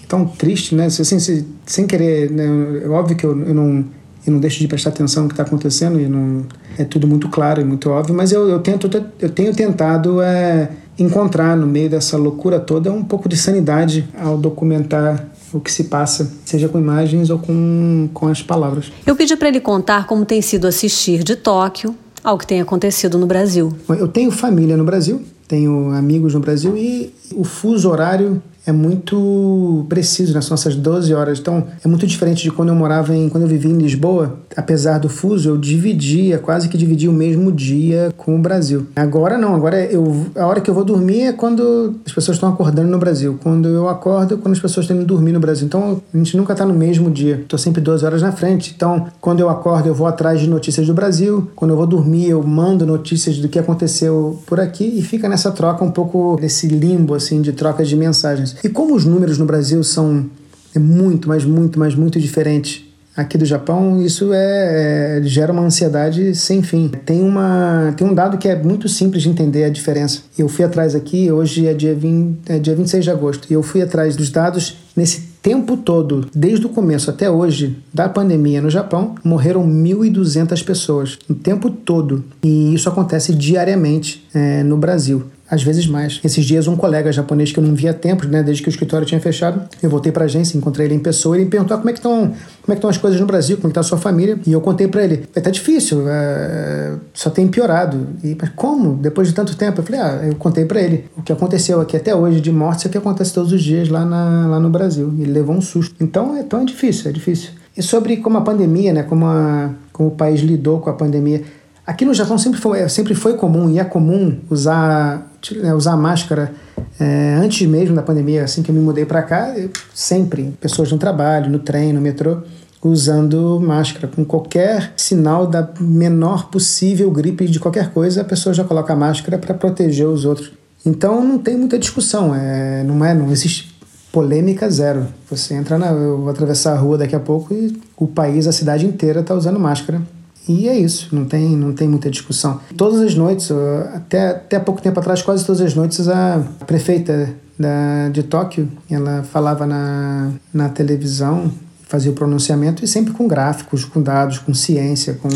tão 0.08 0.26
triste, 0.26 0.74
né? 0.74 0.86
Assim, 0.86 1.18
sem, 1.18 1.46
sem 1.66 1.86
querer, 1.86 2.30
né? 2.30 2.44
É 2.84 2.88
óbvio 2.88 3.16
que 3.16 3.24
eu, 3.24 3.38
eu 3.46 3.54
não 3.54 3.84
eu 4.26 4.34
não 4.34 4.40
deixo 4.40 4.60
de 4.60 4.68
prestar 4.68 4.90
atenção 4.90 5.22
no 5.22 5.28
que 5.28 5.32
está 5.32 5.44
acontecendo 5.44 5.98
e 5.98 6.06
não 6.06 6.44
é 6.78 6.84
tudo 6.84 7.06
muito 7.06 7.28
claro 7.28 7.60
e 7.60 7.64
muito 7.64 7.88
óbvio 7.88 8.14
mas 8.14 8.32
eu, 8.32 8.48
eu 8.48 8.58
tento 8.58 8.90
eu 9.18 9.30
tenho 9.30 9.54
tentado 9.54 10.20
é, 10.20 10.68
encontrar 10.98 11.56
no 11.56 11.66
meio 11.66 11.88
dessa 11.88 12.16
loucura 12.18 12.60
toda 12.60 12.92
um 12.92 13.02
pouco 13.02 13.28
de 13.28 13.36
sanidade 13.36 14.06
ao 14.18 14.36
documentar 14.36 15.29
o 15.52 15.60
que 15.60 15.72
se 15.72 15.84
passa, 15.84 16.30
seja 16.44 16.68
com 16.68 16.78
imagens 16.78 17.30
ou 17.30 17.38
com, 17.38 18.08
com 18.12 18.28
as 18.28 18.42
palavras. 18.42 18.92
Eu 19.06 19.16
pedi 19.16 19.36
para 19.36 19.48
ele 19.48 19.60
contar 19.60 20.06
como 20.06 20.24
tem 20.24 20.40
sido 20.40 20.66
assistir 20.66 21.24
de 21.24 21.36
Tóquio 21.36 21.94
ao 22.22 22.38
que 22.38 22.46
tem 22.46 22.60
acontecido 22.60 23.18
no 23.18 23.26
Brasil. 23.26 23.72
Eu 23.88 24.08
tenho 24.08 24.30
família 24.30 24.76
no 24.76 24.84
Brasil, 24.84 25.22
tenho 25.48 25.90
amigos 25.92 26.34
no 26.34 26.40
Brasil 26.40 26.76
e 26.76 27.12
o 27.34 27.44
fuso 27.44 27.88
horário 27.90 28.42
é 28.66 28.72
muito 28.72 29.86
preciso, 29.88 30.34
né? 30.34 30.40
São 30.40 30.54
essas 30.54 30.76
12 30.76 31.14
horas. 31.14 31.38
Então, 31.38 31.64
é 31.82 31.88
muito 31.88 32.06
diferente 32.06 32.42
de 32.42 32.50
quando 32.50 32.68
eu 32.68 32.74
morava 32.74 33.14
em. 33.14 33.28
Quando 33.28 33.44
eu 33.44 33.48
vivia 33.48 33.70
em 33.70 33.78
Lisboa, 33.78 34.38
apesar 34.56 34.98
do 34.98 35.08
fuso, 35.08 35.48
eu 35.48 35.56
dividia, 35.56 36.38
quase 36.38 36.68
que 36.68 36.76
dividia 36.76 37.10
o 37.10 37.12
mesmo 37.12 37.50
dia 37.50 38.12
com 38.16 38.36
o 38.36 38.38
Brasil. 38.38 38.86
Agora 38.94 39.38
não, 39.38 39.54
agora 39.54 39.84
eu, 39.84 40.26
a 40.36 40.46
hora 40.46 40.60
que 40.60 40.70
eu 40.70 40.74
vou 40.74 40.84
dormir 40.84 41.22
é 41.22 41.32
quando 41.32 41.96
as 42.04 42.12
pessoas 42.12 42.36
estão 42.36 42.48
acordando 42.48 42.88
no 42.88 42.98
Brasil. 42.98 43.38
Quando 43.42 43.68
eu 43.68 43.88
acordo, 43.88 44.34
é 44.34 44.36
quando 44.36 44.52
as 44.52 44.60
pessoas 44.60 44.84
estão 44.84 44.96
indo 44.96 45.06
dormir 45.06 45.32
no 45.32 45.40
Brasil. 45.40 45.66
Então, 45.66 46.00
a 46.12 46.16
gente 46.16 46.36
nunca 46.36 46.52
está 46.52 46.66
no 46.66 46.74
mesmo 46.74 47.10
dia. 47.10 47.40
Estou 47.40 47.58
sempre 47.58 47.80
12 47.80 48.04
horas 48.04 48.22
na 48.22 48.32
frente. 48.32 48.72
Então, 48.76 49.06
quando 49.20 49.40
eu 49.40 49.48
acordo, 49.48 49.88
eu 49.88 49.94
vou 49.94 50.06
atrás 50.06 50.40
de 50.40 50.48
notícias 50.48 50.86
do 50.86 50.94
Brasil. 50.94 51.50
Quando 51.56 51.72
eu 51.72 51.76
vou 51.76 51.86
dormir, 51.86 52.28
eu 52.28 52.42
mando 52.42 52.84
notícias 52.84 53.38
do 53.38 53.48
que 53.48 53.58
aconteceu 53.58 54.38
por 54.46 54.60
aqui 54.60 54.84
e 54.84 55.02
fica 55.02 55.28
nessa 55.28 55.50
troca 55.50 55.84
um 55.84 55.90
pouco, 55.90 56.38
nesse 56.40 56.66
limbo, 56.68 57.14
assim, 57.14 57.40
de 57.40 57.52
troca 57.52 57.84
de 57.84 57.96
mensagens. 57.96 58.49
E 58.62 58.68
como 58.68 58.94
os 58.94 59.04
números 59.04 59.38
no 59.38 59.44
Brasil 59.44 59.82
são 59.82 60.28
é 60.74 60.78
muito, 60.78 61.28
mas 61.28 61.44
muito, 61.44 61.78
mas 61.78 61.94
muito 61.94 62.20
diferentes 62.20 62.84
aqui 63.16 63.36
do 63.36 63.44
Japão, 63.44 64.00
isso 64.00 64.32
é, 64.32 65.18
é, 65.18 65.22
gera 65.22 65.52
uma 65.52 65.62
ansiedade 65.62 66.34
sem 66.34 66.62
fim. 66.62 66.88
Tem, 67.04 67.22
uma, 67.22 67.92
tem 67.96 68.06
um 68.06 68.14
dado 68.14 68.38
que 68.38 68.48
é 68.48 68.56
muito 68.56 68.88
simples 68.88 69.22
de 69.22 69.28
entender 69.28 69.64
a 69.64 69.68
diferença. 69.68 70.22
Eu 70.38 70.48
fui 70.48 70.64
atrás 70.64 70.94
aqui, 70.94 71.30
hoje 71.30 71.66
é 71.66 71.74
dia, 71.74 71.94
20, 71.94 72.38
é 72.48 72.58
dia 72.58 72.74
26 72.74 73.04
de 73.04 73.10
agosto, 73.10 73.48
e 73.50 73.54
eu 73.54 73.62
fui 73.62 73.82
atrás 73.82 74.16
dos 74.16 74.30
dados 74.30 74.76
nesse 74.96 75.30
tempo 75.42 75.76
todo, 75.76 76.26
desde 76.34 76.66
o 76.66 76.68
começo 76.68 77.08
até 77.08 77.30
hoje 77.30 77.78
da 77.92 78.08
pandemia 78.08 78.60
no 78.60 78.68
Japão, 78.68 79.14
morreram 79.24 79.66
1.200 79.66 80.62
pessoas, 80.64 81.18
o 81.28 81.34
tempo 81.34 81.70
todo. 81.70 82.24
E 82.42 82.74
isso 82.74 82.88
acontece 82.88 83.34
diariamente 83.34 84.26
é, 84.34 84.62
no 84.62 84.76
Brasil 84.76 85.24
às 85.50 85.62
vezes 85.62 85.86
mais. 85.86 86.20
Esses 86.22 86.44
dias, 86.44 86.68
um 86.68 86.76
colega 86.76 87.10
japonês 87.10 87.50
que 87.50 87.58
eu 87.58 87.64
não 87.64 87.74
via 87.74 87.90
há 87.90 87.94
tempos, 87.94 88.28
né, 88.28 88.42
desde 88.42 88.62
que 88.62 88.68
o 88.68 88.70
escritório 88.70 89.06
tinha 89.06 89.20
fechado, 89.20 89.68
eu 89.82 89.90
voltei 89.90 90.12
para 90.12 90.24
a 90.24 90.26
agência, 90.26 90.56
encontrei 90.56 90.86
ele 90.86 90.94
em 90.94 91.00
pessoa 91.00 91.36
ele 91.36 91.44
me 91.44 91.50
perguntou 91.50 91.76
como 91.76 91.90
é 91.90 91.92
que 91.92 91.98
estão 91.98 92.20
como 92.20 92.34
é 92.68 92.72
que 92.72 92.74
estão 92.74 92.90
as 92.90 92.98
coisas 92.98 93.20
no 93.20 93.26
Brasil, 93.26 93.56
como 93.56 93.68
é 93.68 93.70
está 93.70 93.80
a 93.80 93.84
sua 93.84 93.98
família. 93.98 94.38
E 94.46 94.52
eu 94.52 94.60
contei 94.60 94.86
para 94.86 95.02
ele, 95.02 95.28
é, 95.34 95.40
tá 95.40 95.50
difícil, 95.50 96.04
é, 96.08 96.94
só 97.12 97.30
tem 97.30 97.48
piorado. 97.48 98.06
E, 98.22 98.36
mas 98.40 98.50
como? 98.50 98.94
Depois 98.94 99.28
de 99.28 99.34
tanto 99.34 99.56
tempo? 99.56 99.80
Eu 99.80 99.84
falei, 99.84 100.00
ah, 100.00 100.20
eu 100.26 100.34
contei 100.36 100.64
para 100.64 100.80
ele 100.80 101.06
o 101.16 101.22
que 101.22 101.32
aconteceu 101.32 101.80
aqui 101.80 101.96
até 101.96 102.14
hoje 102.14 102.40
de 102.40 102.52
mortes 102.52 102.84
é 102.84 102.88
o 102.88 102.90
que 102.90 102.98
acontece 102.98 103.32
todos 103.32 103.52
os 103.52 103.62
dias 103.62 103.88
lá, 103.88 104.04
na, 104.04 104.46
lá 104.46 104.60
no 104.60 104.70
Brasil. 104.70 105.12
Ele 105.18 105.32
levou 105.32 105.56
um 105.56 105.60
susto. 105.60 105.94
Então, 106.00 106.36
é 106.36 106.42
tão 106.42 106.64
difícil, 106.64 107.10
é 107.10 107.12
difícil. 107.12 107.50
E 107.76 107.82
sobre 107.82 108.18
como 108.18 108.38
a 108.38 108.42
pandemia, 108.42 108.92
né, 108.92 109.02
como, 109.02 109.26
a, 109.26 109.70
como 109.92 110.10
o 110.10 110.12
país 110.12 110.40
lidou 110.40 110.80
com 110.80 110.90
a 110.90 110.92
pandemia, 110.92 111.42
Aqui 111.86 112.04
no 112.04 112.14
Japão 112.14 112.38
sempre 112.38 112.60
foi, 112.60 112.88
sempre 112.88 113.14
foi 113.16 113.34
comum 113.34 113.68
e 113.68 113.80
é 113.80 113.84
comum 113.84 114.38
usar, 114.48 115.29
né, 115.56 115.74
usar 115.74 115.96
máscara 115.96 116.52
é, 116.98 117.34
antes 117.34 117.66
mesmo 117.66 117.94
da 117.94 118.02
pandemia, 118.02 118.44
assim 118.44 118.62
que 118.62 118.70
eu 118.70 118.74
me 118.74 118.80
mudei 118.80 119.04
para 119.04 119.22
cá, 119.22 119.58
eu, 119.58 119.70
sempre, 119.94 120.52
pessoas 120.60 120.92
no 120.92 120.98
trabalho, 120.98 121.50
no 121.50 121.58
trem, 121.58 121.92
no 121.92 122.00
metrô, 122.00 122.38
usando 122.82 123.60
máscara. 123.60 124.08
Com 124.08 124.24
qualquer 124.24 124.92
sinal 124.96 125.46
da 125.46 125.68
menor 125.80 126.50
possível 126.50 127.10
gripe 127.10 127.46
de 127.46 127.60
qualquer 127.60 127.90
coisa, 127.92 128.22
a 128.22 128.24
pessoa 128.24 128.54
já 128.54 128.64
coloca 128.64 128.92
a 128.92 128.96
máscara 128.96 129.38
para 129.38 129.54
proteger 129.54 130.06
os 130.06 130.24
outros. 130.24 130.52
Então 130.84 131.24
não 131.24 131.38
tem 131.38 131.56
muita 131.56 131.78
discussão, 131.78 132.34
é, 132.34 132.82
não 132.82 133.04
é, 133.04 133.14
não 133.14 133.30
existe 133.30 133.74
polêmica 134.10 134.68
zero. 134.70 135.06
Você 135.30 135.54
entra 135.54 135.78
na, 135.78 135.88
eu 135.88 136.18
vou 136.18 136.30
atravessar 136.30 136.72
a 136.72 136.78
rua 136.78 136.98
daqui 136.98 137.14
a 137.14 137.20
pouco 137.20 137.54
e 137.54 137.80
o 137.96 138.06
país, 138.06 138.46
a 138.46 138.52
cidade 138.52 138.86
inteira 138.86 139.20
está 139.20 139.34
usando 139.34 139.58
máscara. 139.58 140.00
E 140.48 140.68
é 140.68 140.78
isso, 140.78 141.14
não 141.14 141.24
tem, 141.24 141.56
não 141.56 141.72
tem 141.72 141.86
muita 141.86 142.10
discussão. 142.10 142.60
Todas 142.76 143.00
as 143.00 143.14
noites, 143.14 143.50
até, 143.94 144.30
até 144.30 144.58
pouco 144.58 144.80
tempo 144.80 144.98
atrás, 144.98 145.22
quase 145.22 145.44
todas 145.44 145.60
as 145.60 145.74
noites, 145.74 146.08
a 146.08 146.42
prefeita 146.66 147.34
da, 147.58 148.08
de 148.08 148.22
Tóquio, 148.22 148.68
ela 148.90 149.22
falava 149.22 149.66
na, 149.66 150.30
na 150.52 150.68
televisão, 150.70 151.52
fazia 151.86 152.10
o 152.10 152.14
pronunciamento 152.14 152.84
e 152.84 152.88
sempre 152.88 153.12
com 153.12 153.28
gráficos, 153.28 153.84
com 153.84 154.00
dados, 154.00 154.38
com 154.38 154.54
ciência, 154.54 155.14
com 155.14 155.28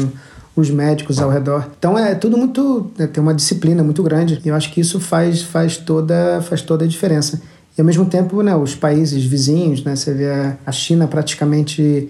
os 0.56 0.70
médicos 0.70 1.18
ao 1.18 1.28
redor. 1.28 1.68
Então 1.78 1.98
é 1.98 2.14
tudo 2.14 2.38
muito 2.38 2.90
é, 2.98 3.06
tem 3.06 3.22
uma 3.22 3.34
disciplina 3.34 3.82
muito 3.82 4.02
grande 4.02 4.40
e 4.44 4.48
eu 4.48 4.54
acho 4.54 4.72
que 4.72 4.80
isso 4.80 5.00
faz 5.00 5.42
faz 5.42 5.76
toda 5.76 6.40
faz 6.42 6.62
toda 6.62 6.84
a 6.84 6.88
diferença. 6.88 7.42
E 7.76 7.80
ao 7.80 7.84
mesmo 7.84 8.06
tempo, 8.06 8.40
né, 8.40 8.54
os 8.54 8.74
países 8.74 9.24
vizinhos, 9.24 9.82
né, 9.82 9.96
você 9.96 10.14
vê 10.14 10.54
a 10.64 10.72
China 10.72 11.08
praticamente 11.08 12.08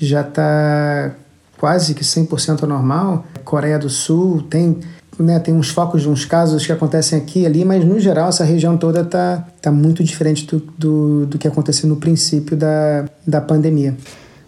já 0.00 0.22
está 0.22 1.14
quase 1.62 1.94
que 1.94 2.02
100% 2.02 2.62
normal. 2.62 3.24
Coreia 3.44 3.78
do 3.78 3.88
Sul 3.88 4.42
tem 4.50 4.80
né, 5.16 5.38
tem 5.38 5.54
uns 5.54 5.68
focos 5.68 6.02
de 6.02 6.08
uns 6.08 6.24
casos 6.24 6.66
que 6.66 6.72
acontecem 6.72 7.16
aqui 7.16 7.42
e 7.42 7.46
ali, 7.46 7.64
mas 7.64 7.84
no 7.84 8.00
geral 8.00 8.30
essa 8.30 8.42
região 8.42 8.76
toda 8.76 9.02
está 9.02 9.46
tá 9.60 9.70
muito 9.70 10.02
diferente 10.02 10.44
do, 10.44 10.58
do, 10.76 11.26
do 11.26 11.38
que 11.38 11.46
aconteceu 11.46 11.88
no 11.88 11.94
princípio 11.94 12.56
da, 12.56 13.04
da 13.24 13.40
pandemia. 13.40 13.96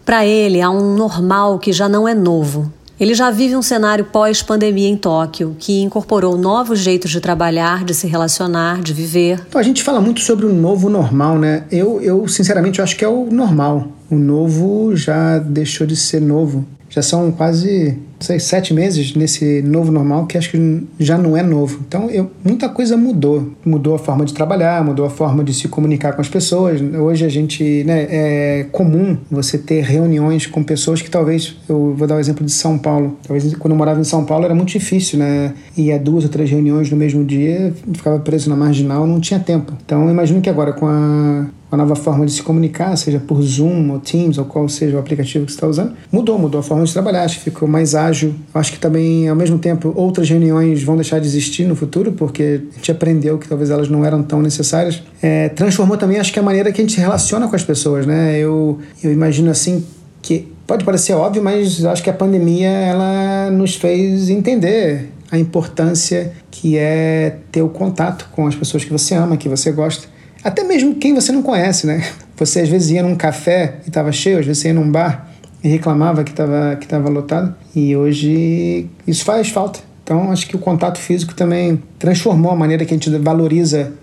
Para 0.04 0.26
ele, 0.26 0.61
há 0.61 0.68
um 0.68 0.97
normal 0.97 1.61
que 1.61 1.73
já 1.73 1.88
não 1.88 2.09
é 2.09 2.14
novo. 2.14 2.73
Ele 2.99 3.14
já 3.14 3.30
vive 3.30 3.54
um 3.54 3.62
cenário 3.62 4.06
pós-pandemia 4.06 4.88
em 4.88 4.97
Tóquio, 4.97 5.54
que 5.56 5.83
incorporou 5.83 6.37
novos 6.37 6.80
jeitos 6.80 7.12
de 7.12 7.21
trabalhar, 7.21 7.85
de 7.85 7.94
se 7.94 8.09
relacionar, 8.09 8.83
de 8.83 8.92
viver. 8.92 9.40
Então, 9.49 9.61
a 9.61 9.64
gente 9.64 9.85
fala 9.85 10.00
muito 10.00 10.21
sobre 10.21 10.47
o 10.47 10.52
novo 10.52 10.90
normal, 10.90 11.38
né? 11.38 11.64
Eu, 11.71 12.00
eu 12.00 12.26
sinceramente, 12.26 12.80
eu 12.80 12.83
acho 12.83 12.97
que 12.97 13.04
é 13.04 13.09
o 13.09 13.26
normal. 13.30 13.87
O 14.11 14.16
novo 14.16 14.97
já 14.97 15.38
deixou 15.38 15.87
de 15.87 15.94
ser 15.94 16.21
novo. 16.21 16.66
Já 16.95 17.03
são 17.03 17.33
quase 17.33 17.99
sei, 18.21 18.39
sete 18.39 18.73
meses 18.73 19.17
nesse 19.17 19.61
novo 19.63 19.91
normal 19.91 20.27
que 20.27 20.39
acho 20.39 20.49
que 20.53 20.87
já 21.01 21.19
não 21.19 21.37
é 21.37 21.43
novo. 21.43 21.81
Então, 21.89 22.09
eu, 22.09 22.31
muita 22.45 22.69
coisa 22.69 22.97
mudou. 22.97 23.51
Mudou 23.65 23.97
a 23.97 23.99
forma 23.99 24.25
de 24.25 24.33
trabalhar, 24.33 24.85
mudou 24.85 25.05
a 25.05 25.11
forma 25.11 25.43
de 25.43 25.53
se 25.53 25.67
comunicar 25.67 26.13
com 26.13 26.21
as 26.21 26.29
pessoas. 26.29 26.81
Hoje 26.81 27.25
a 27.25 27.29
gente, 27.29 27.83
né, 27.83 28.07
é 28.09 28.67
comum 28.71 29.19
você 29.29 29.59
ter 29.59 29.83
reuniões 29.83 30.47
com 30.47 30.63
pessoas 30.63 31.03
que 31.03 31.11
talvez, 31.11 31.57
eu 31.69 31.95
vou 31.97 32.07
dar 32.07 32.15
o 32.15 32.21
exemplo 32.21 32.47
de 32.47 32.53
São 32.53 32.79
Paulo. 32.79 33.19
Talvez 33.27 33.53
quando 33.57 33.73
eu 33.73 33.77
morava 33.77 34.01
em 34.01 34.05
São 34.05 34.25
Paulo 34.25 34.45
era 34.45 34.55
muito 34.55 34.69
difícil, 34.69 35.19
né? 35.19 35.53
Ia 35.77 35.99
duas 35.99 36.23
ou 36.23 36.31
três 36.31 36.49
reuniões 36.49 36.89
no 36.93 36.97
mesmo 36.97 37.25
dia, 37.25 37.75
ficava 37.93 38.21
preso 38.21 38.49
na 38.49 38.55
marginal, 38.55 39.05
não 39.05 39.19
tinha 39.19 39.41
tempo. 39.41 39.73
Então, 39.85 40.05
eu 40.05 40.11
imagino 40.11 40.41
que 40.41 40.49
agora 40.49 40.73
com 40.73 40.87
a 40.87 41.47
uma 41.75 41.83
nova 41.83 41.97
forma 41.97 42.25
de 42.25 42.33
se 42.33 42.43
comunicar, 42.43 42.97
seja 42.97 43.19
por 43.19 43.43
Zoom 43.43 43.90
ou 43.90 43.99
Teams 43.99 44.38
ou 44.38 44.45
qual 44.45 44.69
seja 44.69 44.97
o 44.97 45.00
aplicativo 45.00 45.45
que 45.45 45.52
você 45.52 45.57
está 45.57 45.66
usando, 45.66 45.95
mudou, 46.11 46.38
mudou 46.38 46.61
a 46.61 46.62
forma 46.62 46.85
de 46.85 46.93
trabalhar, 46.93 47.25
acho 47.25 47.38
que 47.38 47.45
ficou 47.45 47.69
mais 47.69 47.95
ágil. 47.95 48.35
Acho 48.54 48.73
que 48.73 48.78
também, 48.78 49.28
ao 49.28 49.37
mesmo 49.37 49.59
tempo, 49.59 49.93
outras 49.97 50.28
reuniões 50.31 50.83
vão 50.83 50.95
deixar 50.95 51.19
de 51.19 51.26
existir 51.26 51.66
no 51.66 51.75
futuro, 51.75 52.12
porque 52.12 52.62
a 52.73 52.76
gente 52.76 52.93
aprendeu 52.93 53.38
que 53.38 53.49
talvez 53.49 53.71
elas 53.71 53.88
não 53.88 54.04
eram 54.04 54.23
tão 54.23 54.40
necessárias. 54.40 55.02
É, 55.21 55.49
transformou 55.49 55.97
também, 55.97 56.19
acho 56.19 56.33
que 56.33 56.38
a 56.38 56.43
maneira 56.43 56.71
que 56.71 56.81
a 56.81 56.85
gente 56.85 56.95
se 56.95 57.00
relaciona 57.00 57.49
com 57.49 57.57
as 57.57 57.64
pessoas, 57.64 58.07
né? 58.07 58.38
Eu, 58.38 58.78
eu 59.02 59.12
imagino 59.12 59.50
assim 59.50 59.85
que 60.23 60.49
pode 60.66 60.85
parecer 60.85 61.12
óbvio, 61.12 61.43
mas 61.43 61.85
acho 61.85 62.02
que 62.02 62.09
a 62.09 62.14
pandemia 62.14 62.69
ela 62.69 63.50
nos 63.50 63.75
fez 63.75 64.31
entender 64.31 65.11
a 65.31 65.38
importância 65.38 66.33
que 66.50 66.78
é 66.78 67.38
ter 67.50 67.62
o 67.62 67.69
contato 67.69 68.28
com 68.31 68.47
as 68.47 68.54
pessoas 68.54 68.85
que 68.85 68.93
você 68.93 69.14
ama, 69.14 69.37
que 69.37 69.49
você 69.49 69.73
gosta. 69.73 70.13
Até 70.45 70.63
mesmo 70.63 70.97
quem 70.97 71.15
você 71.15 71.33
não 71.33 71.43
conhece, 71.43 71.87
né? 71.87 72.07
Você 72.37 72.61
às 72.61 72.69
vezes 72.69 72.91
ia 72.91 73.03
num 73.03 73.15
café 73.15 73.77
e 73.87 73.89
estava 73.89 74.13
cheio, 74.13 74.39
às 74.39 74.45
vezes 74.45 74.61
você 74.61 74.69
ia 74.69 74.75
num 74.75 74.91
bar 74.91 75.31
e 75.63 75.69
reclamava 75.69 76.23
que 76.23 76.31
estava 76.31 76.77
que 76.77 76.87
tava 76.87 77.09
lotado. 77.09 77.55
E 77.75 77.97
hoje 77.97 78.87
isso 79.07 79.25
faz 79.25 79.49
falta. 79.49 79.81
Então 80.03 80.31
acho 80.31 80.47
que 80.47 80.55
o 80.55 80.59
contato 80.59 80.99
físico 80.99 81.35
também 81.35 81.83
transformou 81.99 82.53
a 82.53 82.57
maneira 82.57 82.85
que 82.85 82.93
a 82.93 82.97
gente 82.97 83.09
valoriza 83.19 83.95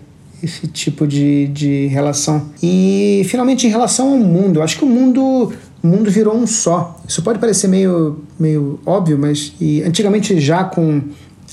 esse 0.42 0.66
tipo 0.66 1.06
de, 1.06 1.46
de 1.48 1.86
relação. 1.86 2.50
E 2.60 3.22
finalmente 3.26 3.68
em 3.68 3.70
relação 3.70 4.08
ao 4.08 4.18
mundo, 4.18 4.60
acho 4.60 4.76
que 4.76 4.84
o 4.84 4.88
mundo 4.88 5.52
o 5.82 5.86
mundo 5.86 6.10
virou 6.10 6.36
um 6.36 6.46
só. 6.46 7.00
Isso 7.06 7.22
pode 7.22 7.38
parecer 7.38 7.68
meio, 7.68 8.24
meio 8.38 8.80
óbvio, 8.84 9.16
mas 9.16 9.52
e 9.60 9.82
antigamente 9.82 10.40
já 10.40 10.64
com 10.64 11.02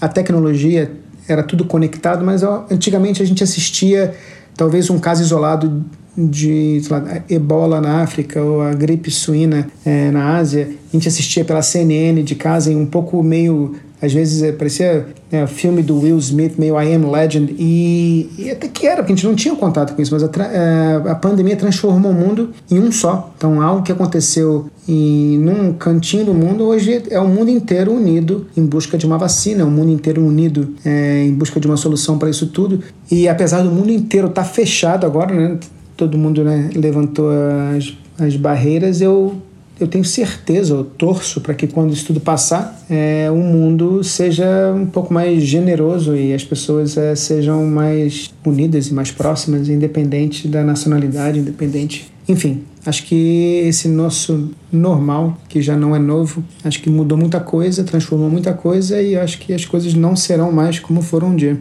a 0.02 0.08
tecnologia 0.08 0.92
era 1.28 1.44
tudo 1.44 1.66
conectado, 1.66 2.26
mas 2.26 2.42
ó, 2.42 2.66
antigamente 2.72 3.22
a 3.22 3.26
gente 3.26 3.44
assistia 3.44 4.16
talvez 4.60 4.90
um 4.90 5.00
caso 5.00 5.24
isolado 5.24 5.86
de 6.18 6.82
lá, 6.90 7.24
ebola 7.30 7.80
na 7.80 8.04
África 8.04 8.44
ou 8.44 8.62
a 8.62 8.74
gripe 8.74 9.10
suína 9.10 9.70
é, 9.86 10.12
na 10.12 10.36
Ásia, 10.36 10.70
a 10.70 10.92
gente 10.92 11.08
assistia 11.08 11.46
pela 11.46 11.62
CNN 11.62 12.22
de 12.24 12.36
casa 12.36 12.70
em 12.70 12.76
um 12.76 12.86
pouco 12.86 13.24
meio 13.24 13.76
às 14.02 14.14
vezes 14.14 14.42
é, 14.42 14.52
parecia 14.52 15.08
né, 15.32 15.46
filme 15.46 15.82
do 15.82 16.00
Will 16.00 16.18
Smith, 16.18 16.54
meio 16.58 16.80
I 16.80 16.94
Am 16.94 17.12
Legend, 17.12 17.54
e, 17.58 18.30
e, 18.38 18.50
até 18.50 18.68
que 18.68 18.88
era, 18.88 18.98
porque 18.98 19.14
a 19.14 19.16
gente 19.16 19.28
não 19.28 19.36
tinha 19.36 19.56
contato 19.56 19.94
com 19.94 20.02
isso, 20.02 20.14
mas 20.14 20.24
a, 20.24 20.30
é, 20.44 21.12
a 21.12 21.16
pandemia 21.16 21.56
transformou 21.56 22.12
o 22.12 22.14
mundo 22.14 22.52
em 22.72 22.80
um 22.80 22.92
só. 22.92 23.32
Então, 23.38 23.62
algo 23.62 23.84
que 23.84 23.92
aconteceu 23.92 24.70
em 24.88 25.38
num 25.38 25.74
cantinho 25.74 26.26
do 26.26 26.34
mundo, 26.34 26.64
hoje 26.66 27.04
é 27.10 27.20
o 27.20 27.28
mundo 27.28 27.50
inteiro 27.50 27.92
unido 27.92 28.48
em 28.56 28.66
busca 28.66 28.98
de 28.98 29.06
uma 29.06 29.18
vacina, 29.18 29.62
é 29.62 29.66
o 29.66 29.72
mundo 29.72 29.92
inteiro 29.92 30.26
unido 30.26 30.76
é, 30.86 31.26
em 31.26 31.34
busca 31.34 31.60
de 31.60 31.68
uma 31.68 31.78
solução 31.78 32.18
para 32.18 32.30
isso 32.30 32.48
tudo. 32.48 32.82
E 33.12 33.28
apesar 33.28 33.62
do 33.62 33.70
mundo 33.70 33.92
inteiro 33.92 34.28
estar 34.28 34.44
tá 34.44 34.48
fechado 34.48 35.06
agora, 35.06 35.34
né, 35.34 35.58
todo 35.98 36.18
mundo 36.18 36.44
né, 36.44 36.70
levantou 36.74 37.30
as, 37.76 37.94
as 38.18 38.36
barreiras, 38.36 39.02
eu 39.02 39.36
eu 39.80 39.88
tenho 39.88 40.04
certeza, 40.04 40.74
eu 40.74 40.84
torço 40.84 41.40
para 41.42 41.54
que 41.54 41.66
quando 41.66 41.94
isso 41.94 42.06
tudo 42.06 42.20
passar, 42.20 42.78
é, 42.90 43.30
o 43.32 43.38
mundo 43.38 44.04
seja 44.04 44.74
um 44.76 44.86
pouco 44.86 45.14
mais 45.14 45.44
generoso 45.44 46.16
e 46.16 46.34
as 46.34 46.44
pessoas 46.44 46.98
é, 46.98 47.16
sejam 47.16 47.66
mais 47.66 48.34
unidas 48.46 48.88
e 48.88 48.94
mais 48.94 49.12
próximas, 49.12 49.70
independente 49.70 50.48
da 50.48 50.64
nacionalidade, 50.64 51.40
independente. 51.40 52.12
Enfim, 52.28 52.64
acho 52.86 53.06
que 53.06 53.64
esse 53.66 53.88
nosso 53.88 54.52
normal, 54.72 55.38
que 55.48 55.62
já 55.62 55.76
não 55.76 55.96
é 55.96 56.00
novo, 56.00 56.44
acho 56.64 56.82
que 56.82 56.90
mudou 56.90 57.18
muita 57.18 57.40
coisa, 57.40 57.84
transformou 57.84 58.30
muita 58.30 58.54
coisa 58.54 59.02
e 59.02 59.16
acho 59.16 59.40
que 59.40 59.54
as 59.54 59.66
coisas 59.66 59.94
não 59.94 60.16
serão 60.16 60.52
mais 60.52 60.80
como 60.80 61.02
foram 61.02 61.30
um 61.30 61.36
dia. 61.36 61.60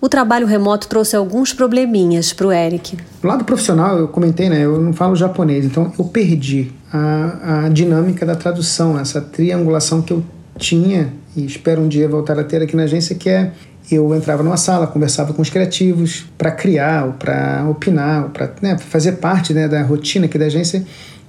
O 0.00 0.08
trabalho 0.08 0.46
remoto 0.46 0.88
trouxe 0.88 1.14
alguns 1.14 1.52
probleminhas 1.52 2.32
para 2.32 2.46
o 2.46 2.52
Eric. 2.52 2.96
Do 3.20 3.28
lado 3.28 3.44
profissional, 3.44 3.98
eu 3.98 4.08
comentei, 4.08 4.48
né? 4.48 4.64
Eu 4.64 4.80
não 4.80 4.94
falo 4.94 5.14
japonês, 5.14 5.66
então 5.66 5.92
eu 5.98 6.06
perdi 6.06 6.72
a, 6.92 7.64
a 7.64 7.68
dinâmica 7.68 8.24
da 8.26 8.34
tradução, 8.34 8.98
essa 8.98 9.20
triangulação 9.20 10.02
que 10.02 10.12
eu 10.12 10.24
tinha 10.58 11.12
e 11.36 11.44
espero 11.44 11.80
um 11.80 11.88
dia 11.88 12.08
voltar 12.08 12.38
a 12.38 12.44
ter 12.44 12.62
aqui 12.62 12.74
na 12.74 12.84
agência, 12.84 13.14
que 13.14 13.28
é 13.28 13.52
eu 13.90 14.14
entrava 14.14 14.42
numa 14.42 14.56
sala, 14.56 14.86
conversava 14.86 15.32
com 15.32 15.42
os 15.42 15.50
criativos 15.50 16.24
para 16.38 16.52
criar, 16.52 17.06
ou 17.06 17.12
para 17.14 17.66
opinar, 17.68 18.24
ou 18.24 18.30
para 18.30 18.52
né, 18.62 18.78
fazer 18.78 19.12
parte 19.12 19.52
né, 19.52 19.66
da 19.66 19.82
rotina 19.82 20.26
aqui 20.26 20.38
da 20.38 20.46
agência 20.46 20.84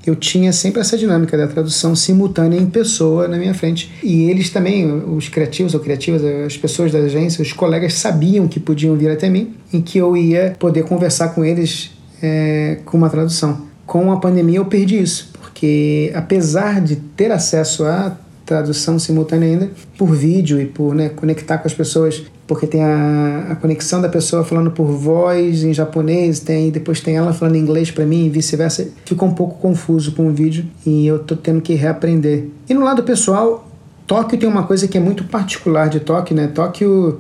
eu 0.06 0.16
tinha 0.16 0.52
sempre 0.52 0.82
essa 0.82 0.98
dinâmica 0.98 1.38
da 1.38 1.48
tradução 1.48 1.96
simultânea 1.96 2.58
em 2.58 2.66
pessoa 2.66 3.28
na 3.28 3.38
minha 3.38 3.54
frente. 3.54 3.92
E 4.04 4.30
eles 4.30 4.50
também, 4.50 4.92
os 4.92 5.30
criativos 5.30 5.74
ou 5.74 5.80
criativas, 5.80 6.24
as 6.24 6.58
pessoas 6.58 6.92
da 6.92 7.00
agência, 7.00 7.42
os 7.42 7.54
colegas 7.54 7.94
sabiam 7.94 8.48
que 8.48 8.60
podiam 8.60 8.96
vir 8.96 9.12
até 9.12 9.30
mim 9.30 9.54
e 9.72 9.82
que 9.82 9.98
eu 9.98 10.18
ia 10.18 10.56
poder 10.58 10.84
conversar 10.84 11.30
com 11.30 11.46
eles 11.46 11.92
é, 12.22 12.80
com 12.86 12.98
uma 12.98 13.10
tradução. 13.10 13.70
Com 13.86 14.12
a 14.12 14.18
pandemia 14.18 14.58
eu 14.58 14.66
perdi 14.66 15.00
isso, 15.00 15.31
porque 15.52 16.12
apesar 16.16 16.82
de 16.82 16.96
ter 16.96 17.32
acesso 17.32 17.84
à 17.86 18.18
tradução 18.46 18.98
simultânea 18.98 19.48
ainda, 19.48 19.70
por 19.98 20.14
vídeo 20.14 20.60
e 20.60 20.66
por 20.66 20.96
né, 20.96 21.10
conectar 21.10 21.58
com 21.58 21.68
as 21.68 21.74
pessoas 21.74 22.24
porque 22.48 22.68
tem 22.68 22.84
a, 22.84 23.48
a 23.52 23.56
conexão 23.56 24.02
da 24.02 24.10
pessoa 24.10 24.44
falando 24.44 24.72
por 24.72 24.86
voz 24.86 25.64
em 25.64 25.74
japonês, 25.74 26.42
tem 26.42 26.70
depois 26.70 27.00
tem 27.00 27.16
ela 27.16 27.32
falando 27.32 27.56
inglês 27.56 27.92
para 27.92 28.06
mim 28.06 28.26
e 28.26 28.30
vice-versa. 28.30 28.90
Fica 29.06 29.24
um 29.24 29.34
pouco 29.34 29.58
confuso 29.60 30.12
com 30.14 30.28
o 30.28 30.32
vídeo 30.32 30.66
e 30.86 31.08
eu 31.08 31.20
tô 31.20 31.36
tendo 31.36 31.62
que 31.62 31.74
reaprender. 31.76 32.48
E 32.68 32.74
no 32.74 32.84
lado 32.84 33.04
pessoal, 33.04 33.70
Tóquio 34.06 34.38
tem 34.38 34.50
uma 34.50 34.64
coisa 34.64 34.86
que 34.86 34.98
é 34.98 35.02
muito 35.02 35.24
particular 35.24 35.88
de 35.88 36.02
Tóquio, 36.02 36.36
né? 36.36 36.48
Tóquio, 36.48 37.20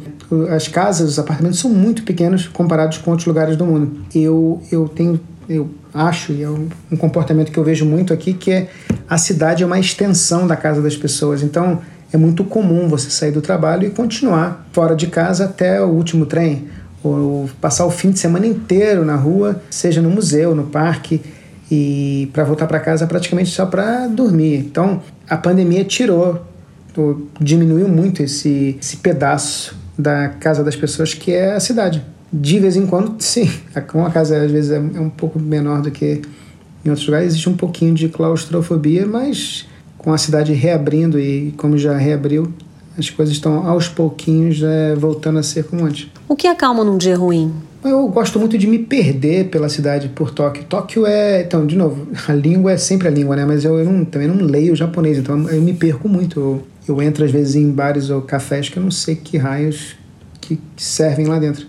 as 0.50 0.68
casas, 0.68 1.12
os 1.12 1.20
apartamentos 1.20 1.60
são 1.60 1.72
muito 1.72 2.04
pequenos 2.04 2.50
comparados 2.50 2.98
com 2.98 3.12
outros 3.12 3.26
lugares 3.26 3.56
do 3.56 3.66
mundo. 3.66 4.02
Eu, 4.14 4.62
eu 4.70 4.90
tenho, 4.90 5.18
eu 5.56 5.70
acho, 5.94 6.32
e 6.32 6.44
é 6.44 6.50
um, 6.50 6.70
um 6.92 6.96
comportamento 6.96 7.52
que 7.52 7.58
eu 7.58 7.64
vejo 7.64 7.86
muito 7.86 8.14
aqui, 8.14 8.34
que 8.34 8.52
é 8.52 8.70
a 9.10 9.18
cidade 9.18 9.64
é 9.64 9.66
uma 9.66 9.80
extensão 9.80 10.48
da 10.48 10.56
casa 10.56 10.82
das 10.82 10.96
pessoas. 10.96 11.44
Então, 11.44 11.82
é 12.14 12.18
muito 12.18 12.44
comum 12.44 12.88
você 12.88 13.10
sair 13.10 13.32
do 13.32 13.42
trabalho 13.42 13.88
e 13.88 13.90
continuar 13.90 14.66
fora 14.72 14.96
de 14.96 15.08
casa 15.08 15.46
até 15.46 15.82
o 15.82 15.88
último 15.88 16.26
trem, 16.26 16.68
ou 17.04 17.50
passar 17.60 17.86
o 17.86 17.92
fim 17.92 18.12
de 18.12 18.20
semana 18.20 18.46
inteiro 18.46 19.04
na 19.04 19.16
rua, 19.16 19.62
seja 19.70 20.02
no 20.02 20.10
museu, 20.10 20.56
no 20.56 20.64
parque, 20.64 21.22
e 21.70 22.30
para 22.34 22.44
voltar 22.44 22.68
para 22.68 22.80
casa 22.80 23.06
praticamente 23.08 23.50
só 23.50 23.66
para 23.66 24.08
dormir. 24.08 24.58
Então, 24.58 25.02
a 25.30 25.38
pandemia 25.38 25.84
tirou, 25.84 26.46
diminuiu 27.40 27.88
muito 27.88 28.24
esse, 28.24 28.78
esse 28.80 28.98
pedaço 28.98 29.78
da 29.98 30.30
casa 30.30 30.64
das 30.64 30.76
pessoas 30.76 31.14
que 31.14 31.34
é 31.34 31.54
a 31.54 31.60
cidade. 31.60 32.04
De 32.32 32.60
vez 32.60 32.76
em 32.76 32.86
quando, 32.86 33.16
sim, 33.22 33.50
como 33.88 34.06
a 34.06 34.12
casa 34.12 34.42
às 34.42 34.52
vezes 34.52 34.72
é, 34.72 34.80
um 34.80 35.10
pouco 35.10 35.40
menor 35.40 35.82
do 35.82 35.92
que 35.92 36.22
em 36.84 36.90
outros 36.90 37.06
lugares, 37.06 37.28
existe 37.28 37.50
um 37.50 37.56
pouquinho 37.56 37.94
de 37.94 38.10
claustrofobia, 38.10 39.06
mas 39.06 39.68
com 39.98 40.12
a 40.12 40.18
cidade 40.18 40.52
reabrindo 40.54 41.20
e 41.20 41.54
como 41.58 41.78
já 41.78 41.96
reabriu, 41.96 42.52
as 42.98 43.10
coisas 43.10 43.36
estão 43.36 43.68
aos 43.68 43.88
pouquinhos 43.88 44.62
é, 44.64 44.96
voltando 44.96 45.40
a 45.40 45.44
ser 45.44 45.66
como 45.66 45.86
antes. 45.86 46.10
O 46.28 46.36
que 46.36 46.48
acalma 46.48 46.84
num 46.84 46.98
dia 46.98 47.16
ruim? 47.16 47.54
Eu 47.84 48.08
gosto 48.10 48.40
muito 48.40 48.58
de 48.58 48.68
me 48.68 48.78
perder 48.78 49.50
pela 49.50 49.68
cidade, 49.68 50.10
por 50.10 50.32
Tóquio. 50.32 50.64
Tóquio 50.66 51.06
é. 51.06 51.42
Então, 51.42 51.66
de 51.66 51.76
novo, 51.76 52.08
a 52.28 52.34
língua 52.34 52.74
é 52.74 52.78
sempre 52.78 53.08
a 53.08 53.12
língua, 53.12 53.36
né? 53.36 53.46
Mas 53.46 53.64
eu, 53.64 53.78
eu 53.80 53.86
não, 53.86 54.06
também 54.06 54.28
não 54.28 54.36
leio 54.46 54.76
japonês, 54.76 55.18
então 55.18 55.50
eu 55.50 55.62
me 55.62 55.74
perco 55.74 56.08
muito. 56.08 56.40
Eu, 56.40 56.64
eu 56.88 57.02
entro 57.02 57.24
às 57.24 57.32
vezes 57.32 57.56
em 57.56 57.72
bares 57.72 58.10
ou 58.10 58.22
cafés 58.22 58.70
que 58.70 58.78
eu 58.78 58.84
não 58.84 58.92
sei 58.92 59.16
que 59.16 59.38
raios 59.38 59.96
que 60.40 60.60
servem 60.78 61.26
lá 61.28 61.40
dentro. 61.40 61.66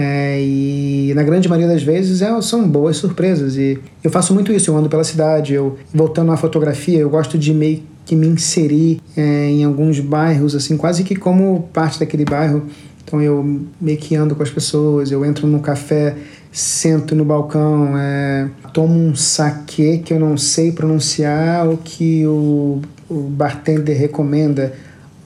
É, 0.00 0.40
e 0.40 1.12
na 1.16 1.24
grande 1.24 1.48
maioria 1.48 1.66
das 1.66 1.82
vezes 1.82 2.22
é, 2.22 2.40
são 2.40 2.68
boas 2.68 2.96
surpresas. 2.98 3.56
E 3.56 3.80
eu 4.04 4.08
faço 4.12 4.32
muito 4.32 4.52
isso, 4.52 4.70
eu 4.70 4.76
ando 4.76 4.88
pela 4.88 5.02
cidade, 5.02 5.54
eu 5.54 5.76
voltando 5.92 6.30
à 6.30 6.36
fotografia, 6.36 7.00
eu 7.00 7.10
gosto 7.10 7.36
de 7.36 7.52
meio 7.52 7.82
que 8.06 8.14
me 8.14 8.28
inserir 8.28 9.00
é, 9.16 9.50
em 9.50 9.64
alguns 9.64 9.98
bairros, 9.98 10.54
assim, 10.54 10.76
quase 10.76 11.02
que 11.02 11.16
como 11.16 11.68
parte 11.72 11.98
daquele 11.98 12.24
bairro. 12.24 12.62
Então 13.04 13.20
eu 13.20 13.60
meio 13.80 13.98
que 13.98 14.14
ando 14.14 14.36
com 14.36 14.42
as 14.44 14.50
pessoas, 14.50 15.10
eu 15.10 15.24
entro 15.24 15.48
no 15.48 15.58
café, 15.58 16.14
sento 16.52 17.16
no 17.16 17.24
balcão, 17.24 17.98
é, 17.98 18.48
tomo 18.72 18.94
um 18.94 19.16
saque 19.16 19.98
que 19.98 20.14
eu 20.14 20.20
não 20.20 20.36
sei 20.36 20.70
pronunciar, 20.70 21.68
o 21.68 21.76
que 21.76 22.24
o, 22.24 22.80
o 23.10 23.14
bartender 23.14 23.98
recomenda, 23.98 24.72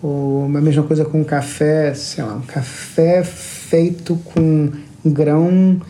ou 0.02 0.47
a 0.47 0.61
mesma 0.62 0.83
coisa 0.83 1.05
com 1.05 1.23
café, 1.23 1.93
sei 1.93 2.25
lá, 2.25 2.37
um 2.37 2.41
café 2.41 3.23
feito 3.73 4.19
com 4.35 4.69
grão 5.02 5.81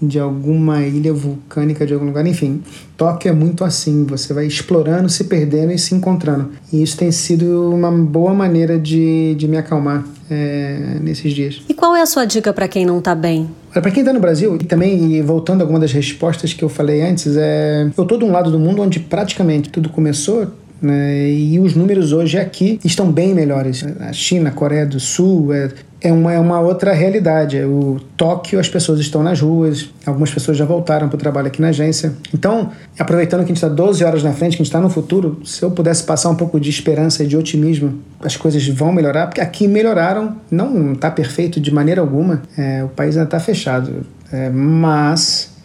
de 0.00 0.18
alguma 0.18 0.82
ilha 0.82 1.12
vulcânica 1.12 1.86
de 1.86 1.92
algum 1.92 2.06
lugar, 2.06 2.26
enfim. 2.26 2.62
Tóquio 2.96 3.28
é 3.28 3.32
muito 3.32 3.62
assim, 3.62 4.04
você 4.04 4.32
vai 4.32 4.46
explorando, 4.46 5.08
se 5.10 5.24
perdendo 5.24 5.70
e 5.70 5.78
se 5.78 5.94
encontrando. 5.94 6.50
E 6.72 6.82
isso 6.82 6.96
tem 6.96 7.12
sido 7.12 7.70
uma 7.70 7.90
boa 7.90 8.32
maneira 8.32 8.78
de, 8.78 9.34
de 9.34 9.46
me 9.46 9.58
acalmar 9.58 10.02
é, 10.30 10.98
nesses 11.02 11.34
dias. 11.34 11.62
E 11.68 11.74
qual 11.74 11.94
é 11.94 12.00
a 12.00 12.06
sua 12.06 12.24
dica 12.24 12.54
para 12.54 12.66
quem 12.68 12.86
não 12.86 13.00
está 13.00 13.14
bem? 13.14 13.50
Para 13.70 13.90
quem 13.90 14.00
está 14.00 14.14
no 14.14 14.20
Brasil, 14.20 14.56
e 14.56 14.64
também 14.64 15.20
voltando 15.22 15.60
a 15.60 15.64
alguma 15.64 15.78
das 15.78 15.92
respostas 15.92 16.54
que 16.54 16.64
eu 16.64 16.70
falei 16.70 17.02
antes, 17.02 17.36
é, 17.36 17.90
eu 17.96 18.02
estou 18.02 18.18
de 18.18 18.24
um 18.24 18.32
lado 18.32 18.50
do 18.50 18.58
mundo 18.58 18.80
onde 18.80 18.98
praticamente 18.98 19.68
tudo 19.68 19.90
começou 19.90 20.46
né? 20.80 21.30
E 21.30 21.58
os 21.58 21.74
números 21.74 22.12
hoje 22.12 22.38
aqui 22.38 22.78
estão 22.84 23.10
bem 23.10 23.34
melhores. 23.34 23.84
A 24.00 24.12
China, 24.12 24.50
a 24.50 24.52
Coreia 24.52 24.84
do 24.84 25.00
Sul, 25.00 25.52
é, 25.52 25.70
é, 26.00 26.12
uma, 26.12 26.32
é 26.32 26.38
uma 26.38 26.60
outra 26.60 26.92
realidade. 26.92 27.58
O 27.64 27.98
Tóquio, 28.16 28.60
as 28.60 28.68
pessoas 28.68 29.00
estão 29.00 29.22
nas 29.22 29.40
ruas, 29.40 29.90
algumas 30.04 30.30
pessoas 30.30 30.56
já 30.56 30.64
voltaram 30.64 31.08
para 31.08 31.16
o 31.16 31.18
trabalho 31.18 31.46
aqui 31.46 31.60
na 31.60 31.68
agência. 31.68 32.12
Então, 32.32 32.70
aproveitando 32.98 33.40
que 33.40 33.46
a 33.46 33.48
gente 33.48 33.56
está 33.56 33.68
12 33.68 34.04
horas 34.04 34.22
na 34.22 34.32
frente, 34.32 34.56
que 34.56 34.62
a 34.62 34.64
gente 34.64 34.66
está 34.66 34.80
no 34.80 34.90
futuro, 34.90 35.40
se 35.44 35.62
eu 35.62 35.70
pudesse 35.70 36.04
passar 36.04 36.28
um 36.28 36.36
pouco 36.36 36.60
de 36.60 36.68
esperança 36.68 37.24
e 37.24 37.26
de 37.26 37.36
otimismo, 37.36 37.98
as 38.20 38.36
coisas 38.36 38.66
vão 38.68 38.92
melhorar, 38.92 39.26
porque 39.26 39.40
aqui 39.40 39.66
melhoraram, 39.66 40.36
não 40.50 40.92
está 40.92 41.10
perfeito 41.10 41.60
de 41.60 41.72
maneira 41.72 42.00
alguma, 42.00 42.42
é, 42.56 42.84
o 42.84 42.88
país 42.88 43.16
ainda 43.16 43.26
está 43.26 43.40
fechado. 43.40 44.06
É, 44.32 44.50
mas 44.50 45.55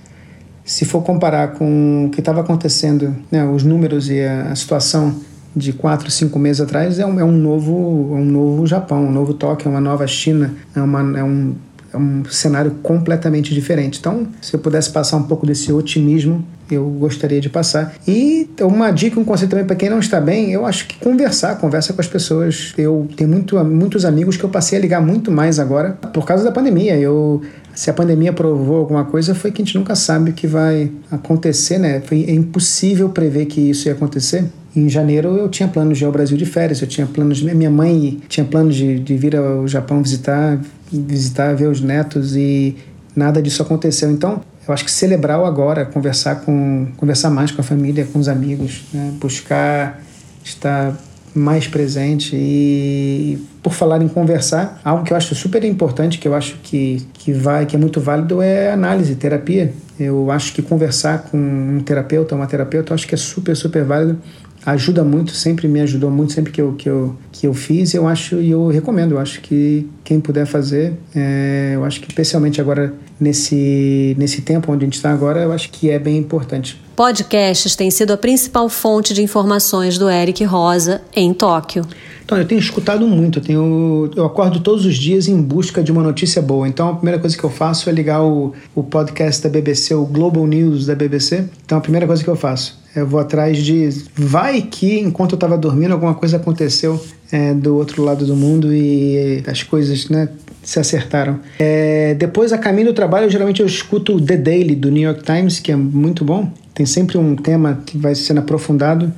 se 0.71 0.85
for 0.85 1.03
comparar 1.03 1.49
com 1.49 2.05
o 2.05 2.09
que 2.09 2.21
estava 2.21 2.39
acontecendo, 2.39 3.13
né, 3.29 3.43
os 3.43 3.61
números 3.61 4.09
e 4.09 4.21
a, 4.21 4.55
situação 4.55 5.13
de 5.53 5.73
quatro, 5.73 6.09
cinco 6.09 6.39
meses 6.39 6.61
atrás, 6.61 6.97
é 6.97 7.05
um, 7.05 7.19
é 7.19 7.25
um, 7.25 7.31
novo, 7.33 8.15
um 8.15 8.23
novo 8.23 8.65
Japão, 8.65 9.05
um 9.05 9.11
novo 9.11 9.33
Tóquio, 9.33 9.67
é 9.67 9.69
uma 9.69 9.81
nova 9.81 10.07
China, 10.07 10.53
é, 10.73 10.81
uma, 10.81 11.19
é, 11.19 11.21
um, 11.21 11.55
é 11.93 11.97
um 11.97 12.23
cenário 12.25 12.71
completamente 12.83 13.53
diferente. 13.53 13.99
Então, 13.99 14.27
se 14.41 14.53
eu 14.53 14.59
pudesse 14.59 14.89
passar 14.89 15.17
um 15.17 15.23
pouco 15.23 15.45
desse 15.45 15.71
otimismo, 15.71 16.45
eu 16.69 16.85
gostaria 16.85 17.41
de 17.41 17.49
passar. 17.49 17.93
E 18.07 18.49
uma 18.61 18.91
dica, 18.91 19.19
um 19.19 19.25
conselho 19.25 19.49
também 19.49 19.65
para 19.65 19.75
quem 19.75 19.89
não 19.89 19.99
está 19.99 20.21
bem, 20.21 20.51
eu 20.51 20.65
acho 20.65 20.87
que 20.87 20.97
conversar, 20.99 21.57
conversa 21.57 21.91
com 21.91 21.99
as 21.99 22.07
pessoas. 22.07 22.73
Eu 22.77 23.07
tenho 23.15 23.29
muito, 23.29 23.61
muitos 23.65 24.05
amigos 24.05 24.37
que 24.37 24.43
eu 24.43 24.49
passei 24.49 24.77
a 24.77 24.81
ligar 24.81 25.01
muito 25.01 25.29
mais 25.31 25.59
agora 25.59 25.91
por 26.13 26.25
causa 26.25 26.43
da 26.43 26.51
pandemia. 26.51 26.97
Eu 26.97 27.41
se 27.73 27.89
a 27.89 27.93
pandemia 27.93 28.33
provou 28.33 28.77
alguma 28.77 29.05
coisa, 29.05 29.33
foi 29.33 29.51
que 29.51 29.61
a 29.61 29.65
gente 29.65 29.77
nunca 29.77 29.95
sabe 29.95 30.31
o 30.31 30.33
que 30.33 30.45
vai 30.45 30.91
acontecer, 31.09 31.77
né? 31.77 32.01
Foi, 32.01 32.23
é 32.23 32.31
impossível 32.31 33.09
prever 33.09 33.45
que 33.45 33.61
isso 33.69 33.87
ia 33.87 33.93
acontecer. 33.93 34.45
Em 34.75 34.87
janeiro 34.87 35.35
eu 35.35 35.49
tinha 35.49 35.67
planos 35.67 35.97
de 35.97 36.03
ir 36.03 36.07
ao 36.07 36.11
Brasil 36.11 36.37
de 36.37 36.45
férias, 36.45 36.81
eu 36.81 36.87
tinha 36.87 37.05
planos 37.05 37.39
de. 37.39 37.53
Minha 37.53 37.69
mãe 37.69 38.19
tinha 38.29 38.45
planos 38.45 38.75
de, 38.75 38.99
de 38.99 39.17
vir 39.17 39.35
ao 39.35 39.67
Japão 39.67 40.01
visitar, 40.01 40.59
visitar, 40.91 41.53
ver 41.55 41.67
os 41.67 41.81
netos 41.81 42.35
e 42.35 42.77
nada 43.15 43.41
disso 43.41 43.61
aconteceu. 43.61 44.09
Então, 44.09 44.41
eu 44.67 44.73
acho 44.73 44.85
que 44.85 44.91
celebrar 44.91 45.39
o 45.39 45.45
agora, 45.45 45.85
conversar 45.85 46.37
com 46.41 46.87
conversar 46.95 47.29
mais 47.29 47.51
com 47.51 47.61
a 47.61 47.63
família, 47.63 48.07
com 48.11 48.19
os 48.19 48.29
amigos, 48.29 48.83
né? 48.93 49.11
buscar 49.19 50.01
estar 50.43 50.95
mais 51.33 51.67
presente 51.67 52.35
e 52.35 53.41
por 53.63 53.73
falar 53.73 54.01
em 54.01 54.07
conversar, 54.07 54.79
algo 54.83 55.03
que 55.03 55.13
eu 55.13 55.17
acho 55.17 55.33
super 55.35 55.63
importante, 55.63 56.17
que 56.17 56.27
eu 56.27 56.35
acho 56.35 56.57
que, 56.63 57.05
que 57.13 57.31
vai, 57.31 57.65
que 57.65 57.75
é 57.75 57.79
muito 57.79 58.01
válido 58.01 58.41
é 58.41 58.71
análise, 58.71 59.15
terapia. 59.15 59.73
Eu 59.99 60.31
acho 60.31 60.53
que 60.53 60.61
conversar 60.61 61.23
com 61.23 61.37
um 61.37 61.79
terapeuta, 61.79 62.35
uma 62.35 62.47
terapeuta, 62.47 62.91
eu 62.91 62.95
acho 62.95 63.07
que 63.07 63.13
é 63.13 63.17
super, 63.17 63.55
super 63.55 63.83
válido. 63.83 64.19
Ajuda 64.65 65.03
muito, 65.03 65.31
sempre 65.31 65.67
me 65.67 65.81
ajudou 65.81 66.11
muito, 66.11 66.33
sempre 66.33 66.51
que 66.51 66.61
eu, 66.61 66.73
que 66.73 66.87
eu, 66.87 67.15
que 67.31 67.47
eu 67.47 67.53
fiz, 67.53 67.93
eu 67.93 68.07
acho 68.07 68.35
e 68.35 68.51
eu 68.51 68.67
recomendo. 68.67 69.13
Eu 69.13 69.19
acho 69.19 69.41
que 69.41 69.89
quem 70.03 70.19
puder 70.19 70.45
fazer, 70.45 70.93
é, 71.15 71.71
eu 71.73 71.83
acho 71.83 71.99
que 71.99 72.07
especialmente 72.07 72.61
agora 72.61 72.93
nesse, 73.21 74.15
nesse 74.17 74.41
tempo 74.41 74.71
onde 74.71 74.83
a 74.83 74.87
gente 74.87 74.95
está 74.95 75.11
agora, 75.11 75.41
eu 75.41 75.51
acho 75.51 75.69
que 75.69 75.91
é 75.91 75.99
bem 75.99 76.17
importante. 76.17 76.81
Podcasts 76.95 77.75
têm 77.75 77.91
sido 77.91 78.11
a 78.11 78.17
principal 78.17 78.67
fonte 78.67 79.13
de 79.13 79.21
informações 79.21 79.97
do 79.97 80.09
Eric 80.09 80.43
Rosa 80.43 81.01
em 81.15 81.31
Tóquio. 81.31 81.85
Então, 82.25 82.37
eu 82.37 82.47
tenho 82.47 82.59
escutado 82.59 83.05
muito, 83.07 83.39
eu, 83.39 83.43
tenho, 83.43 84.11
eu 84.15 84.25
acordo 84.25 84.59
todos 84.61 84.85
os 84.85 84.95
dias 84.95 85.27
em 85.27 85.39
busca 85.41 85.83
de 85.83 85.91
uma 85.91 86.01
notícia 86.01 86.41
boa. 86.41 86.67
Então, 86.67 86.89
a 86.89 86.95
primeira 86.95 87.19
coisa 87.19 87.37
que 87.37 87.43
eu 87.43 87.49
faço 87.49 87.89
é 87.89 87.93
ligar 87.93 88.23
o, 88.23 88.53
o 88.73 88.81
podcast 88.81 89.43
da 89.43 89.49
BBC, 89.49 89.93
o 89.93 90.05
Global 90.05 90.47
News 90.47 90.85
da 90.85 90.95
BBC. 90.95 91.45
Então, 91.65 91.77
a 91.77 91.81
primeira 91.81 92.07
coisa 92.07 92.23
que 92.23 92.29
eu 92.29 92.35
faço, 92.35 92.79
eu 92.95 93.05
vou 93.05 93.19
atrás 93.19 93.57
de. 93.57 93.89
Vai 94.15 94.61
que, 94.61 94.99
enquanto 94.99 95.33
eu 95.33 95.35
estava 95.35 95.57
dormindo, 95.57 95.91
alguma 95.91 96.13
coisa 96.13 96.37
aconteceu 96.37 97.01
é, 97.31 97.53
do 97.53 97.75
outro 97.75 98.03
lado 98.03 98.25
do 98.25 98.35
mundo 98.35 98.73
e 98.73 99.43
as 99.47 99.63
coisas 99.63 100.09
né, 100.09 100.27
se 100.61 100.79
acertaram. 100.79 101.39
É, 101.57 102.13
depois, 102.15 102.51
a 102.51 102.57
caminho 102.57 102.87
do 102.87 102.93
trabalho, 102.93 103.29
geralmente 103.29 103.61
eu 103.61 103.65
escuto 103.65 104.15
o 104.15 104.21
The 104.21 104.37
Daily 104.37 104.75
do 104.75 104.91
New 104.91 105.03
York 105.03 105.23
Times, 105.23 105.59
que 105.59 105.71
é 105.71 105.75
muito 105.75 106.25
bom. 106.25 106.51
Tem 106.73 106.85
sempre 106.85 107.17
um 107.17 107.35
tema 107.35 107.81
que 107.85 107.97
vai 107.97 108.15
sendo 108.15 108.39
aprofundado. 108.39 109.11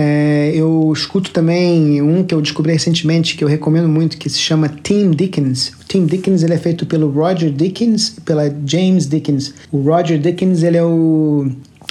É, 0.00 0.52
eu 0.54 0.92
escuto 0.92 1.32
também 1.32 2.00
um 2.00 2.22
que 2.22 2.32
eu 2.32 2.40
descobri 2.40 2.72
recentemente, 2.72 3.36
que 3.36 3.42
eu 3.42 3.48
recomendo 3.48 3.88
muito, 3.88 4.16
que 4.16 4.30
se 4.30 4.38
chama 4.38 4.68
Tim 4.68 5.10
Dickens. 5.10 5.72
O 5.80 5.84
Tim 5.88 6.06
Dickens 6.06 6.44
ele 6.44 6.54
é 6.54 6.58
feito 6.58 6.86
pelo 6.86 7.10
Roger 7.10 7.50
Dickens 7.50 8.14
e 8.16 8.20
pela 8.20 8.44
James 8.64 9.08
Dickens. 9.08 9.54
O 9.72 9.78
Roger 9.78 10.16
Dickens 10.20 10.62
ele 10.62 10.76
é 10.76 10.84
o 10.84 11.50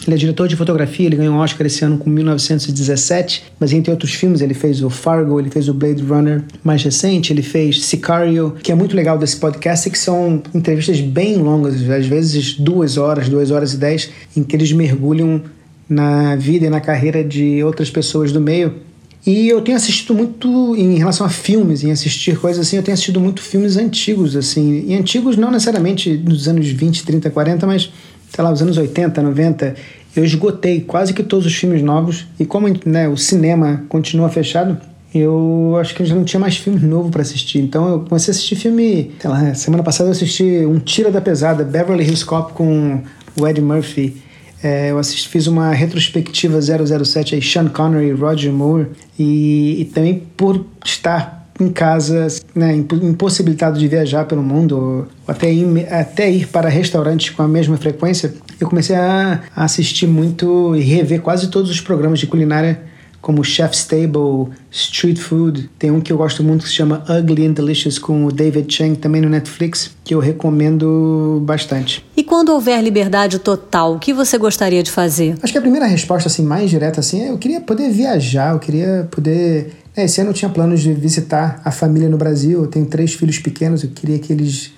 ele 0.09 0.15
é 0.15 0.17
diretor 0.17 0.47
de 0.47 0.55
fotografia, 0.55 1.05
ele 1.05 1.15
ganhou 1.15 1.35
um 1.35 1.39
Oscar 1.39 1.67
esse 1.67 1.83
ano 1.83 1.97
com 1.97 2.09
1917, 2.09 3.43
mas 3.59 3.73
entre 3.73 3.91
outros 3.91 4.13
filmes 4.13 4.41
ele 4.41 4.53
fez 4.53 4.81
o 4.81 4.89
Fargo, 4.89 5.39
ele 5.39 5.49
fez 5.49 5.67
o 5.67 5.73
Blade 5.73 6.01
Runner 6.01 6.43
mais 6.63 6.81
recente, 6.83 7.33
ele 7.33 7.41
fez 7.41 7.83
Sicario, 7.83 8.55
que 8.63 8.71
é 8.71 8.75
muito 8.75 8.95
legal 8.95 9.17
desse 9.17 9.37
podcast, 9.37 9.89
que 9.89 9.99
são 9.99 10.41
entrevistas 10.53 10.99
bem 11.01 11.37
longas, 11.37 11.89
às 11.89 12.05
vezes 12.05 12.53
duas 12.53 12.97
horas, 12.97 13.29
duas 13.29 13.51
horas 13.51 13.73
e 13.73 13.77
dez, 13.77 14.09
em 14.35 14.43
que 14.43 14.55
eles 14.55 14.71
mergulham 14.71 15.41
na 15.89 16.35
vida 16.35 16.65
e 16.65 16.69
na 16.69 16.81
carreira 16.81 17.23
de 17.23 17.63
outras 17.63 17.89
pessoas 17.89 18.31
do 18.31 18.41
meio. 18.41 18.87
E 19.25 19.49
eu 19.49 19.59
tenho 19.59 19.75
assistido 19.75 20.13
muito 20.13 20.73
em 20.77 20.97
relação 20.97 21.25
a 21.25 21.29
filmes, 21.29 21.83
em 21.83 21.91
assistir 21.91 22.39
coisas 22.39 22.65
assim, 22.65 22.77
eu 22.77 22.83
tenho 22.83 22.93
assistido 22.93 23.19
muito 23.19 23.41
filmes 23.41 23.75
antigos, 23.75 24.37
assim, 24.37 24.85
e 24.87 24.95
antigos 24.95 25.35
não 25.35 25.51
necessariamente 25.51 26.15
dos 26.15 26.47
anos 26.47 26.65
20, 26.65 27.03
30, 27.03 27.29
40, 27.29 27.67
mas 27.67 27.91
sei 28.33 28.43
lá, 28.43 28.51
os 28.51 28.61
anos 28.61 28.77
80, 28.77 29.21
90, 29.21 29.75
eu 30.15 30.23
esgotei 30.23 30.81
quase 30.81 31.13
que 31.13 31.23
todos 31.23 31.45
os 31.45 31.55
filmes 31.55 31.81
novos. 31.81 32.25
E 32.39 32.45
como 32.45 32.67
né, 32.85 33.07
o 33.07 33.17
cinema 33.17 33.83
continua 33.89 34.29
fechado, 34.29 34.77
eu 35.13 35.77
acho 35.79 35.95
que 35.95 36.05
já 36.05 36.15
não 36.15 36.23
tinha 36.23 36.39
mais 36.39 36.57
filme 36.57 36.79
novo 36.79 37.09
para 37.09 37.21
assistir. 37.21 37.59
Então 37.59 37.87
eu 37.89 37.99
comecei 38.01 38.31
a 38.31 38.33
assistir 38.33 38.55
filme, 38.55 39.11
sei 39.19 39.29
lá, 39.29 39.53
semana 39.53 39.83
passada 39.83 40.09
eu 40.09 40.11
assisti 40.11 40.65
Um 40.65 40.79
Tira 40.79 41.11
da 41.11 41.21
Pesada, 41.21 41.63
Beverly 41.63 42.03
Hills 42.03 42.25
Cop 42.25 42.53
com 42.53 43.01
o 43.39 43.47
Eddie 43.47 43.61
Murphy. 43.61 44.17
É, 44.63 44.89
eu 44.89 44.97
assisti, 44.97 45.29
fiz 45.29 45.45
uma 45.45 45.71
retrospectiva 45.71 46.59
007 46.59 47.35
aí, 47.35 47.41
Sean 47.41 47.67
Connery, 47.67 48.11
Roger 48.11 48.51
Moore, 48.51 48.87
e, 49.17 49.81
e 49.81 49.85
também 49.85 50.23
por 50.35 50.65
estar 50.83 51.37
em 51.59 51.69
casa, 51.69 52.27
né, 52.53 52.75
impossibilitado 52.75 53.79
de 53.79 53.87
viajar 53.87 54.25
pelo 54.25 54.43
mundo, 54.43 55.07
até 55.27 55.51
ir, 55.51 55.87
até 55.91 56.29
ir 56.29 56.47
para 56.47 56.69
restaurantes 56.69 57.31
com 57.31 57.41
a 57.41 57.47
mesma 57.47 57.77
frequência, 57.77 58.33
eu 58.59 58.67
comecei 58.67 58.95
a, 58.95 59.41
a 59.55 59.63
assistir 59.63 60.07
muito 60.07 60.75
e 60.75 60.81
rever 60.81 61.21
quase 61.21 61.47
todos 61.47 61.69
os 61.69 61.81
programas 61.81 62.19
de 62.19 62.27
culinária 62.27 62.79
como 63.21 63.43
Chef's 63.43 63.83
Table, 63.83 64.53
Street 64.71 65.17
Food. 65.17 65.69
Tem 65.77 65.91
um 65.91 65.99
que 65.99 66.13
eu 66.13 66.17
gosto 66.17 66.43
muito 66.43 66.63
que 66.63 66.69
se 66.69 66.75
chama 66.75 67.03
Ugly 67.09 67.47
and 67.47 67.51
Delicious 67.51 67.99
com 67.99 68.25
o 68.25 68.31
David 68.31 68.73
Chang, 68.73 68.95
também 68.95 69.21
no 69.21 69.27
Netflix, 69.27 69.91
que 70.03 70.13
eu 70.15 70.19
recomendo 70.19 71.41
bastante. 71.43 72.05
E 72.15 72.23
quando 72.23 72.53
houver 72.53 72.81
liberdade 72.81 73.39
total, 73.39 73.95
o 73.95 73.99
que 73.99 74.13
você 74.13 74.37
gostaria 74.37 74.81
de 74.81 74.91
fazer? 74.91 75.35
Acho 75.43 75.51
que 75.51 75.59
a 75.59 75.61
primeira 75.61 75.85
resposta 75.85 76.29
assim 76.29 76.43
mais 76.43 76.69
direta 76.69 77.01
assim, 77.01 77.21
é 77.21 77.29
eu 77.29 77.37
queria 77.37 77.59
poder 77.59 77.89
viajar, 77.89 78.53
eu 78.53 78.59
queria 78.59 79.07
poder 79.11 79.73
é, 79.97 80.03
esse 80.03 80.21
ano 80.21 80.29
eu 80.29 80.33
tinha 80.36 80.47
planos 80.47 80.81
de 80.81 80.93
visitar 80.93 81.60
a 81.65 81.71
família 81.71 82.07
no 82.07 82.17
Brasil. 82.17 82.62
Eu 82.62 82.67
tenho 82.67 82.86
três 82.86 83.15
filhos 83.15 83.39
pequenos, 83.39 83.83
eu 83.83 83.89
queria 83.89 84.19
que 84.19 84.31
eles, 84.31 84.71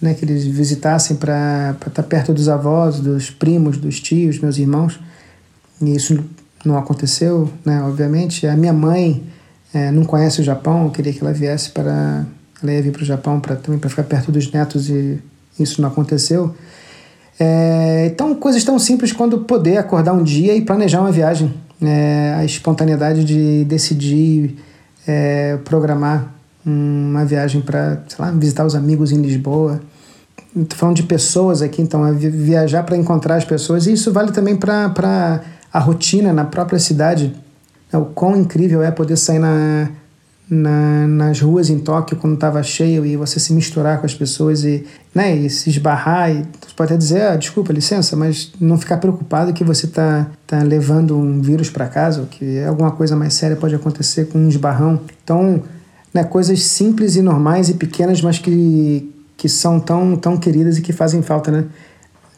né, 0.00 0.14
que 0.14 0.24
eles 0.24 0.44
visitassem 0.46 1.14
para 1.14 1.76
estar 1.86 2.02
perto 2.04 2.32
dos 2.32 2.48
avós, 2.48 2.98
dos 2.98 3.28
primos, 3.28 3.76
dos 3.76 4.00
tios, 4.00 4.38
meus 4.38 4.56
irmãos. 4.56 4.98
E 5.78 5.94
isso 5.94 6.24
não 6.64 6.78
aconteceu, 6.78 7.52
né, 7.62 7.82
obviamente. 7.82 8.46
A 8.46 8.56
minha 8.56 8.72
mãe 8.72 9.22
é, 9.74 9.90
não 9.90 10.04
conhece 10.04 10.40
o 10.40 10.44
Japão, 10.44 10.86
eu 10.86 10.90
queria 10.90 11.12
que 11.12 11.20
ela 11.20 11.34
viesse 11.34 11.68
para. 11.70 12.24
Ela 12.62 12.72
ia 12.72 12.82
vir 12.82 12.92
para 12.92 13.02
o 13.02 13.04
Japão 13.04 13.40
pra, 13.40 13.56
também 13.56 13.78
para 13.78 13.90
ficar 13.90 14.04
perto 14.04 14.32
dos 14.32 14.50
netos 14.50 14.88
e 14.88 15.18
isso 15.60 15.82
não 15.82 15.88
aconteceu. 15.90 16.54
É, 17.38 18.06
então, 18.06 18.34
coisas 18.36 18.64
tão 18.64 18.78
simples 18.78 19.12
quando 19.12 19.40
poder 19.40 19.76
acordar 19.76 20.14
um 20.14 20.22
dia 20.22 20.54
e 20.54 20.62
planejar 20.62 21.00
uma 21.00 21.12
viagem 21.12 21.52
é, 21.82 22.34
a 22.36 22.44
espontaneidade 22.44 23.24
de 23.24 23.64
decidir 23.64 24.56
é, 25.06 25.56
programar 25.64 26.32
uma 26.64 27.24
viagem 27.24 27.60
para, 27.60 28.02
sei 28.06 28.24
lá, 28.24 28.30
visitar 28.30 28.64
os 28.64 28.74
amigos 28.74 29.10
em 29.10 29.20
Lisboa. 29.20 29.80
Estou 30.56 30.78
falando 30.78 30.96
de 30.96 31.02
pessoas 31.02 31.60
aqui, 31.62 31.82
então, 31.82 32.06
é 32.06 32.12
viajar 32.12 32.82
para 32.84 32.96
encontrar 32.96 33.36
as 33.36 33.44
pessoas. 33.44 33.86
E 33.86 33.92
isso 33.92 34.12
vale 34.12 34.30
também 34.32 34.56
para 34.56 35.42
a 35.72 35.78
rotina 35.78 36.32
na 36.32 36.44
própria 36.44 36.78
cidade. 36.78 37.34
O 37.92 38.04
quão 38.06 38.36
incrível 38.36 38.82
é 38.82 38.90
poder 38.90 39.16
sair 39.16 39.38
na, 39.38 39.90
na, 40.48 41.06
nas 41.06 41.40
ruas 41.40 41.70
em 41.70 41.78
Tóquio 41.78 42.16
quando 42.16 42.34
estava 42.34 42.62
cheio 42.62 43.06
e 43.06 43.16
você 43.16 43.40
se 43.40 43.52
misturar 43.52 43.98
com 44.00 44.06
as 44.06 44.14
pessoas 44.14 44.64
e, 44.64 44.84
né, 45.14 45.34
e 45.34 45.48
se 45.48 45.70
esbarrar 45.70 46.30
e 46.30 46.42
você 46.60 46.74
pode 46.76 46.92
até 46.92 46.98
dizer, 46.98 47.22
ah, 47.22 47.36
desculpa, 47.36 47.72
licença, 47.72 48.16
mas 48.16 48.52
não 48.60 48.76
ficar 48.76 48.98
preocupado 48.98 49.52
que 49.52 49.64
você 49.64 49.86
está 49.86 50.26
tá 50.46 50.62
levando 50.62 51.16
um 51.16 51.40
vírus 51.40 51.70
para 51.70 51.88
casa 51.88 52.20
ou 52.20 52.26
que 52.26 52.62
alguma 52.64 52.90
coisa 52.90 53.16
mais 53.16 53.34
séria 53.34 53.56
pode 53.56 53.74
acontecer 53.74 54.26
com 54.26 54.38
um 54.38 54.48
esbarrão. 54.48 55.00
Então, 55.22 55.62
né, 56.12 56.24
coisas 56.24 56.62
simples 56.62 57.16
e 57.16 57.22
normais 57.22 57.68
e 57.68 57.74
pequenas, 57.74 58.20
mas 58.20 58.38
que, 58.38 59.10
que 59.36 59.48
são 59.48 59.80
tão, 59.80 60.16
tão 60.16 60.36
queridas 60.36 60.76
e 60.76 60.82
que 60.82 60.92
fazem 60.92 61.22
falta, 61.22 61.50
né? 61.50 61.64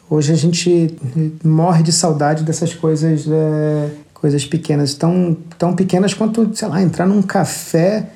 Hoje 0.07 0.31
a 0.31 0.35
gente 0.35 0.95
morre 1.43 1.81
de 1.81 1.91
saudade 1.91 2.43
dessas 2.43 2.75
coisas 2.75 3.25
é, 3.27 3.89
coisas 4.25 4.43
pequenas, 4.43 4.95
tão, 4.95 5.37
tão 5.55 5.75
pequenas 5.75 6.15
quanto, 6.15 6.49
sei 6.55 6.67
lá, 6.67 6.81
entrar 6.81 7.05
num 7.05 7.21
café 7.21 8.07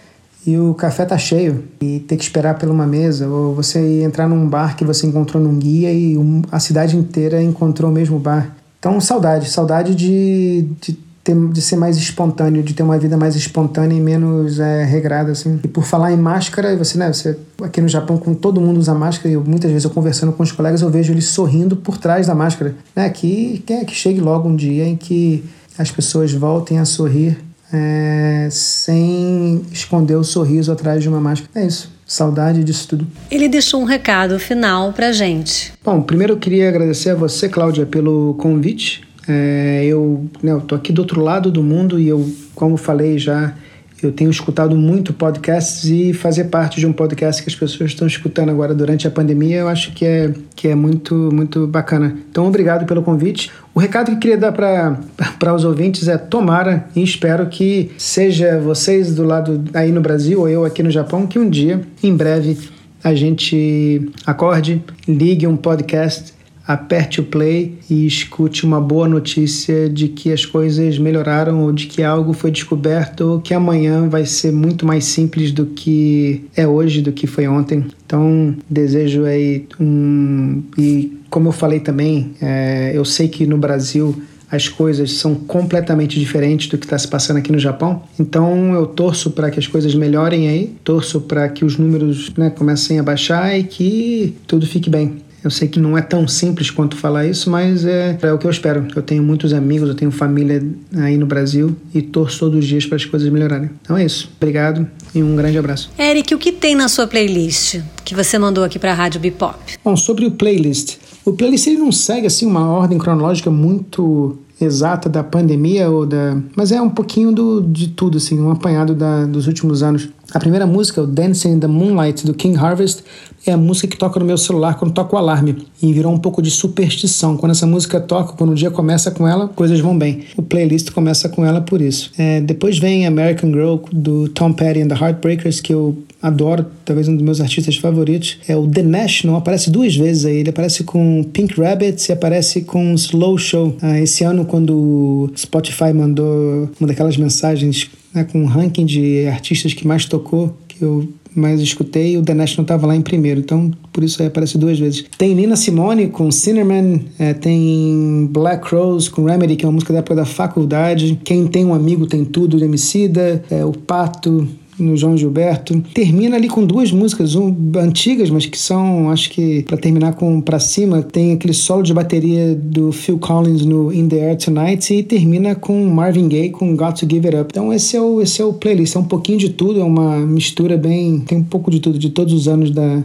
e 0.43 0.57
o 0.57 0.73
café 0.73 1.05
tá 1.05 1.19
cheio 1.19 1.65
e 1.79 1.99
ter 1.99 2.17
que 2.17 2.23
esperar 2.23 2.57
por 2.57 2.67
uma 2.67 2.87
mesa, 2.87 3.27
ou 3.27 3.53
você 3.53 4.01
entrar 4.01 4.27
num 4.27 4.49
bar 4.49 4.75
que 4.75 4.83
você 4.83 5.05
encontrou 5.05 5.43
num 5.43 5.59
guia 5.59 5.93
e 5.93 6.17
a 6.51 6.59
cidade 6.59 6.97
inteira 6.97 7.39
encontrou 7.43 7.91
o 7.91 7.93
mesmo 7.93 8.17
bar. 8.17 8.55
Então, 8.79 8.99
saudade, 8.99 9.51
saudade 9.51 9.93
de, 9.93 10.67
de, 10.81 10.97
ter, 11.23 11.35
de 11.35 11.61
ser 11.61 11.75
mais 11.75 11.95
espontâneo, 11.95 12.63
de 12.63 12.73
ter 12.73 12.81
uma 12.81 12.97
vida 12.97 13.15
mais 13.15 13.35
espontânea 13.35 13.95
e 13.95 14.01
menos 14.01 14.59
é, 14.59 14.83
regrada, 14.83 15.33
assim. 15.33 15.59
E 15.63 15.67
por 15.67 15.83
falar 15.83 16.11
em 16.11 16.17
máscara, 16.17 16.75
você, 16.75 16.97
né, 16.97 17.13
você 17.13 17.37
aqui 17.61 17.79
no 17.81 17.87
Japão, 17.87 18.17
com 18.17 18.33
todo 18.33 18.59
mundo 18.59 18.79
usa 18.79 18.95
máscara, 18.95 19.29
e 19.29 19.33
eu, 19.33 19.43
muitas 19.45 19.69
vezes 19.69 19.85
eu 19.85 19.91
conversando 19.91 20.31
com 20.31 20.41
os 20.41 20.51
colegas, 20.51 20.81
eu 20.81 20.89
vejo 20.89 21.13
eles 21.13 21.25
sorrindo 21.25 21.75
por 21.75 21.99
trás 21.99 22.25
da 22.25 22.33
máscara, 22.33 22.73
né, 22.95 23.07
que, 23.11 23.61
que, 23.63 23.85
que 23.85 23.93
chegue 23.93 24.19
logo 24.19 24.49
um 24.49 24.55
dia 24.55 24.87
em 24.87 24.95
que 24.95 25.43
as 25.77 25.91
pessoas 25.91 26.33
voltem 26.33 26.79
a 26.79 26.85
sorrir 26.85 27.37
é, 27.71 28.47
sem 28.51 29.63
esconder 29.71 30.15
o 30.15 30.23
sorriso 30.23 30.71
atrás 30.71 31.01
de 31.01 31.09
uma 31.09 31.21
máscara. 31.21 31.51
É 31.55 31.65
isso. 31.65 31.91
Saudade 32.05 32.63
disso 32.63 32.87
tudo. 32.87 33.07
Ele 33.29 33.47
deixou 33.47 33.79
um 33.81 33.85
recado 33.85 34.39
final 34.39 34.91
pra 34.93 35.11
gente. 35.11 35.71
Bom, 35.83 36.01
primeiro 36.01 36.33
eu 36.33 36.37
queria 36.37 36.67
agradecer 36.67 37.11
a 37.11 37.15
você, 37.15 37.47
Cláudia, 37.47 37.85
pelo 37.85 38.33
convite. 38.39 39.07
É, 39.27 39.85
eu, 39.85 40.27
né, 40.41 40.51
eu 40.51 40.61
tô 40.61 40.73
aqui 40.73 40.91
do 40.91 41.03
outro 41.03 41.21
lado 41.21 41.51
do 41.51 41.61
mundo 41.61 41.99
e 41.99 42.07
eu, 42.07 42.27
como 42.55 42.77
falei 42.77 43.19
já, 43.19 43.53
eu 44.01 44.11
tenho 44.11 44.29
escutado 44.29 44.75
muito 44.75 45.13
podcasts 45.13 45.85
e 45.85 46.13
fazer 46.13 46.45
parte 46.45 46.79
de 46.79 46.87
um 46.87 46.93
podcast 46.93 47.41
que 47.41 47.49
as 47.49 47.55
pessoas 47.55 47.91
estão 47.91 48.07
escutando 48.07 48.49
agora 48.49 48.73
durante 48.73 49.07
a 49.07 49.11
pandemia, 49.11 49.57
eu 49.57 49.67
acho 49.67 49.93
que 49.93 50.05
é, 50.05 50.33
que 50.55 50.67
é 50.67 50.75
muito, 50.75 51.29
muito 51.33 51.67
bacana. 51.67 52.17
Então, 52.29 52.47
obrigado 52.47 52.85
pelo 52.85 53.03
convite. 53.03 53.51
O 53.73 53.79
recado 53.79 54.07
que 54.07 54.11
eu 54.13 54.19
queria 54.19 54.37
dar 54.37 54.51
para 54.51 55.53
os 55.53 55.65
ouvintes 55.65 56.07
é 56.07 56.17
tomara 56.17 56.87
e 56.95 57.03
espero 57.03 57.45
que 57.47 57.91
seja 57.97 58.59
vocês 58.59 59.13
do 59.13 59.23
lado 59.23 59.63
aí 59.73 59.91
no 59.91 60.01
Brasil 60.01 60.39
ou 60.39 60.49
eu 60.49 60.65
aqui 60.65 60.81
no 60.81 60.91
Japão, 60.91 61.27
que 61.27 61.37
um 61.37 61.49
dia, 61.49 61.81
em 62.01 62.15
breve, 62.15 62.57
a 63.03 63.13
gente 63.13 64.11
acorde, 64.25 64.83
ligue 65.07 65.47
um 65.47 65.55
podcast 65.55 66.33
aperte 66.69 67.19
o 67.19 67.23
play 67.23 67.79
e 67.89 68.05
escute 68.05 68.63
uma 68.63 68.79
boa 68.79 69.07
notícia 69.07 69.89
de 69.89 70.07
que 70.07 70.31
as 70.31 70.45
coisas 70.45 70.99
melhoraram 70.99 71.63
ou 71.63 71.73
de 71.73 71.87
que 71.87 72.03
algo 72.03 72.31
foi 72.31 72.51
descoberto 72.51 73.21
ou 73.21 73.41
que 73.41 73.55
amanhã 73.55 74.07
vai 74.07 74.23
ser 74.23 74.51
muito 74.51 74.85
mais 74.85 75.05
simples 75.05 75.51
do 75.51 75.65
que 75.65 76.45
é 76.55 76.67
hoje, 76.67 77.01
do 77.01 77.11
que 77.11 77.25
foi 77.25 77.47
ontem. 77.47 77.85
Então, 78.05 78.55
desejo 78.69 79.25
aí 79.25 79.65
um. 79.79 80.61
E 80.77 81.17
como 81.27 81.47
eu 81.47 81.51
falei 81.51 81.79
também, 81.79 82.33
é, 82.39 82.91
eu 82.93 83.03
sei 83.03 83.27
que 83.27 83.47
no 83.47 83.57
Brasil 83.57 84.15
as 84.51 84.69
coisas 84.69 85.13
são 85.13 85.33
completamente 85.33 86.19
diferentes 86.19 86.67
do 86.69 86.77
que 86.77 86.85
está 86.85 86.99
se 86.99 87.07
passando 87.07 87.37
aqui 87.37 87.51
no 87.51 87.57
Japão. 87.57 88.03
Então 88.19 88.75
eu 88.75 88.85
torço 88.85 89.31
para 89.31 89.49
que 89.49 89.57
as 89.57 89.65
coisas 89.65 89.95
melhorem 89.95 90.47
aí, 90.47 90.75
torço 90.83 91.19
para 91.21 91.49
que 91.49 91.65
os 91.65 91.77
números 91.77 92.31
né, 92.37 92.51
comecem 92.51 92.99
a 92.99 93.03
baixar 93.03 93.57
e 93.57 93.63
que 93.63 94.35
tudo 94.45 94.67
fique 94.67 94.87
bem. 94.87 95.28
Eu 95.43 95.49
sei 95.49 95.67
que 95.67 95.79
não 95.79 95.97
é 95.97 96.01
tão 96.01 96.27
simples 96.27 96.69
quanto 96.69 96.95
falar 96.95 97.25
isso, 97.25 97.49
mas 97.49 97.85
é, 97.85 98.17
é 98.21 98.33
o 98.33 98.37
que 98.37 98.45
eu 98.45 98.51
espero. 98.51 98.87
Eu 98.95 99.01
tenho 99.01 99.23
muitos 99.23 99.53
amigos, 99.53 99.89
eu 99.89 99.95
tenho 99.95 100.11
família 100.11 100.63
aí 100.97 101.17
no 101.17 101.25
Brasil 101.25 101.75
e 101.93 102.01
torço 102.01 102.39
todos 102.39 102.59
os 102.59 102.65
dias 102.65 102.85
para 102.85 102.95
as 102.97 103.05
coisas 103.05 103.29
melhorarem. 103.29 103.69
Então 103.81 103.97
é 103.97 104.05
isso. 104.05 104.29
Obrigado 104.37 104.87
e 105.13 105.23
um 105.23 105.35
grande 105.35 105.57
abraço. 105.57 105.91
Eric, 105.97 106.33
o 106.35 106.37
que 106.37 106.51
tem 106.51 106.75
na 106.75 106.87
sua 106.87 107.07
playlist 107.07 107.79
que 108.03 108.15
você 108.15 108.37
mandou 108.37 108.63
aqui 108.63 108.77
para 108.77 108.91
a 108.91 108.95
Rádio 108.95 109.19
Bipop? 109.19 109.57
Bom, 109.83 109.95
sobre 109.95 110.25
o 110.25 110.31
playlist. 110.31 110.97
O 111.23 111.33
playlist 111.33 111.67
ele 111.67 111.77
não 111.77 111.91
segue 111.91 112.27
assim 112.27 112.45
uma 112.45 112.67
ordem 112.69 112.97
cronológica 112.97 113.51
muito 113.51 114.37
exata 114.61 115.07
da 115.09 115.23
pandemia 115.23 115.89
ou 115.89 116.05
da, 116.05 116.37
mas 116.55 116.71
é 116.71 116.81
um 116.81 116.89
pouquinho 116.89 117.31
do, 117.31 117.61
de 117.61 117.87
tudo 117.89 118.17
assim, 118.17 118.39
um 118.39 118.51
apanhado 118.51 118.93
da, 118.93 119.25
dos 119.25 119.47
últimos 119.47 119.81
anos. 119.81 120.09
A 120.33 120.39
primeira 120.39 120.67
música, 120.67 121.01
o 121.01 121.07
Dancing 121.07 121.53
in 121.53 121.59
the 121.59 121.67
Moonlight 121.67 122.25
do 122.25 122.33
King 122.35 122.55
Harvest, 122.57 123.03
é 123.47 123.53
a 123.53 123.57
música 123.57 123.87
que 123.87 123.97
toca 123.97 124.19
no 124.19 124.25
meu 124.25 124.37
celular 124.37 124.75
quando 124.75 124.93
toca 124.93 125.15
o 125.15 125.17
alarme. 125.17 125.65
E 125.81 125.91
virou 125.91 126.13
um 126.13 126.19
pouco 126.19 126.41
de 126.41 126.51
superstição. 126.51 127.35
Quando 127.35 127.53
essa 127.53 127.65
música 127.65 127.99
toca, 127.99 128.33
quando 128.33 128.51
o 128.51 128.55
dia 128.55 128.69
começa 128.69 129.09
com 129.09 129.27
ela, 129.27 129.47
coisas 129.47 129.79
vão 129.79 129.97
bem. 129.97 130.25
O 130.37 130.43
playlist 130.43 130.91
começa 130.91 131.29
com 131.29 131.43
ela 131.43 131.61
por 131.61 131.81
isso. 131.81 132.11
É, 132.17 132.41
depois 132.41 132.77
vem 132.77 133.07
American 133.07 133.51
Girl 133.51 133.77
do 133.91 134.29
Tom 134.29 134.53
Petty 134.53 134.81
and 134.81 134.89
the 134.89 134.95
Heartbreakers, 134.95 135.61
que 135.61 135.73
eu 135.73 135.97
adoro, 136.21 136.65
talvez 136.85 137.07
um 137.07 137.15
dos 137.15 137.23
meus 137.23 137.41
artistas 137.41 137.77
favoritos. 137.77 138.37
É 138.47 138.55
o 138.55 138.67
The 138.67 138.83
National, 138.83 139.37
aparece 139.37 139.69
duas 139.69 139.95
vezes 139.95 140.25
aí. 140.25 140.37
Ele 140.37 140.49
aparece 140.49 140.83
com 140.83 141.23
Pink 141.23 141.59
Rabbits 141.59 142.09
e 142.09 142.11
aparece 142.11 142.61
com 142.61 142.93
Slow 142.93 143.37
Show. 143.37 143.75
Ah, 143.81 143.99
esse 143.99 144.23
ano, 144.23 144.45
quando 144.45 144.75
o 144.75 145.31
Spotify 145.37 145.93
mandou 145.93 146.69
uma 146.79 146.87
daquelas 146.87 147.17
mensagens 147.17 147.89
né, 148.13 148.23
com 148.23 148.41
um 148.41 148.45
ranking 148.45 148.85
de 148.85 149.27
artistas 149.27 149.73
que 149.73 149.87
mais 149.87 150.05
tocou, 150.05 150.55
que 150.67 150.83
eu 150.83 151.07
mais 151.35 151.61
escutei, 151.61 152.17
o 152.17 152.23
The 152.23 152.33
National 152.33 152.63
estava 152.63 152.87
lá 152.87 152.95
em 152.95 153.01
primeiro, 153.01 153.39
então 153.39 153.71
por 153.93 154.03
isso 154.03 154.21
aí 154.21 154.27
aparece 154.27 154.57
duas 154.57 154.79
vezes. 154.79 155.05
Tem 155.17 155.35
Nina 155.35 155.55
Simone 155.55 156.07
com 156.07 156.31
Cinnamon, 156.31 156.99
é, 157.17 157.33
tem 157.33 158.27
Black 158.31 158.73
Rose 158.73 159.09
com 159.09 159.23
Remedy, 159.25 159.55
que 159.55 159.63
é 159.63 159.67
uma 159.67 159.73
música 159.73 159.93
da 159.93 159.99
época 159.99 160.15
da 160.15 160.25
faculdade. 160.25 161.19
Quem 161.23 161.47
tem 161.47 161.65
um 161.65 161.73
amigo 161.73 162.07
tem 162.07 162.25
tudo, 162.25 162.57
do 162.57 162.65
Emicida, 162.65 163.43
é, 163.49 163.63
o 163.63 163.71
Pato, 163.71 164.47
no 164.79 164.95
João 164.95 165.17
Gilberto. 165.17 165.79
Termina 165.93 166.35
ali 166.35 166.47
com 166.47 166.65
duas 166.65 166.91
músicas 166.91 167.35
um, 167.35 167.53
antigas, 167.77 168.29
mas 168.29 168.45
que 168.45 168.57
são, 168.57 169.09
acho 169.09 169.29
que 169.29 169.63
para 169.63 169.77
terminar 169.77 170.13
com 170.13 170.41
para 170.41 170.59
cima, 170.59 171.01
tem 171.01 171.33
aquele 171.33 171.53
solo 171.53 171.83
de 171.83 171.93
bateria 171.93 172.55
do 172.55 172.91
Phil 172.91 173.17
Collins 173.17 173.65
no 173.65 173.93
In 173.93 174.07
the 174.07 174.29
Air 174.29 174.37
Tonight 174.37 174.93
e 174.93 175.03
termina 175.03 175.55
com 175.55 175.85
Marvin 175.85 176.27
Gaye 176.27 176.49
com 176.49 176.75
Got 176.75 176.99
to 176.99 177.07
Give 177.09 177.27
It 177.27 177.37
Up. 177.37 177.47
Então 177.51 177.73
esse 177.73 177.95
é 177.95 178.01
o 178.01 178.21
esse 178.21 178.41
é 178.41 178.45
o 178.45 178.53
playlist, 178.53 178.95
é 178.95 178.99
um 178.99 179.03
pouquinho 179.03 179.37
de 179.37 179.49
tudo, 179.49 179.79
é 179.79 179.83
uma 179.83 180.17
mistura 180.17 180.77
bem, 180.77 181.19
tem 181.19 181.37
um 181.37 181.43
pouco 181.43 181.69
de 181.71 181.79
tudo 181.79 181.97
de 181.97 182.09
todos 182.09 182.33
os 182.33 182.47
anos 182.47 182.71
da 182.71 183.03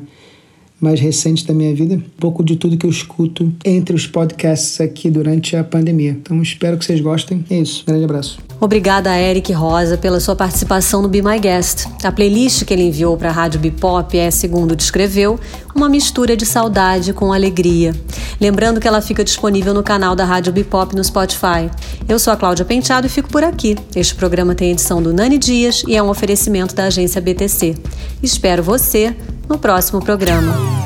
mais 0.84 1.00
recentes 1.00 1.44
da 1.44 1.54
minha 1.54 1.74
vida, 1.74 1.94
um 1.94 2.02
pouco 2.20 2.44
de 2.44 2.56
tudo 2.56 2.76
que 2.76 2.86
eu 2.86 2.90
escuto 2.90 3.50
entre 3.64 3.96
os 3.96 4.06
podcasts 4.06 4.80
aqui 4.80 5.10
durante 5.10 5.56
a 5.56 5.64
pandemia. 5.64 6.10
Então 6.10 6.40
espero 6.42 6.76
que 6.76 6.84
vocês 6.84 7.00
gostem. 7.00 7.44
É 7.50 7.58
isso. 7.58 7.82
Grande 7.86 8.04
abraço. 8.04 8.38
Obrigada 8.60 9.10
a 9.10 9.20
Eric 9.20 9.52
Rosa 9.52 9.98
pela 9.98 10.20
sua 10.20 10.36
participação 10.36 11.02
no 11.02 11.08
Be 11.08 11.20
My 11.20 11.38
Guest. 11.38 11.86
A 12.02 12.12
playlist 12.12 12.64
que 12.64 12.72
ele 12.72 12.84
enviou 12.84 13.16
para 13.16 13.30
a 13.30 13.32
Rádio 13.32 13.60
Bipop 13.60 14.16
é, 14.16 14.30
segundo 14.30 14.76
descreveu, 14.76 15.38
uma 15.74 15.88
mistura 15.88 16.36
de 16.36 16.46
saudade 16.46 17.12
com 17.12 17.32
alegria. 17.32 17.94
Lembrando 18.40 18.80
que 18.80 18.86
ela 18.86 19.02
fica 19.02 19.24
disponível 19.24 19.74
no 19.74 19.82
canal 19.82 20.14
da 20.14 20.24
Rádio 20.24 20.52
Bipop 20.52 20.94
no 20.94 21.02
Spotify. 21.02 21.68
Eu 22.08 22.18
sou 22.18 22.32
a 22.32 22.36
Cláudia 22.36 22.64
Penteado 22.64 23.06
e 23.06 23.10
fico 23.10 23.28
por 23.28 23.42
aqui. 23.42 23.76
Este 23.94 24.14
programa 24.14 24.54
tem 24.54 24.70
edição 24.70 25.02
do 25.02 25.12
Nani 25.12 25.38
Dias 25.38 25.82
e 25.86 25.96
é 25.96 26.02
um 26.02 26.08
oferecimento 26.08 26.74
da 26.74 26.84
agência 26.84 27.20
BTC. 27.20 27.74
Espero 28.22 28.62
você 28.62 29.14
no 29.48 29.58
próximo 29.58 30.00
programa. 30.00 30.83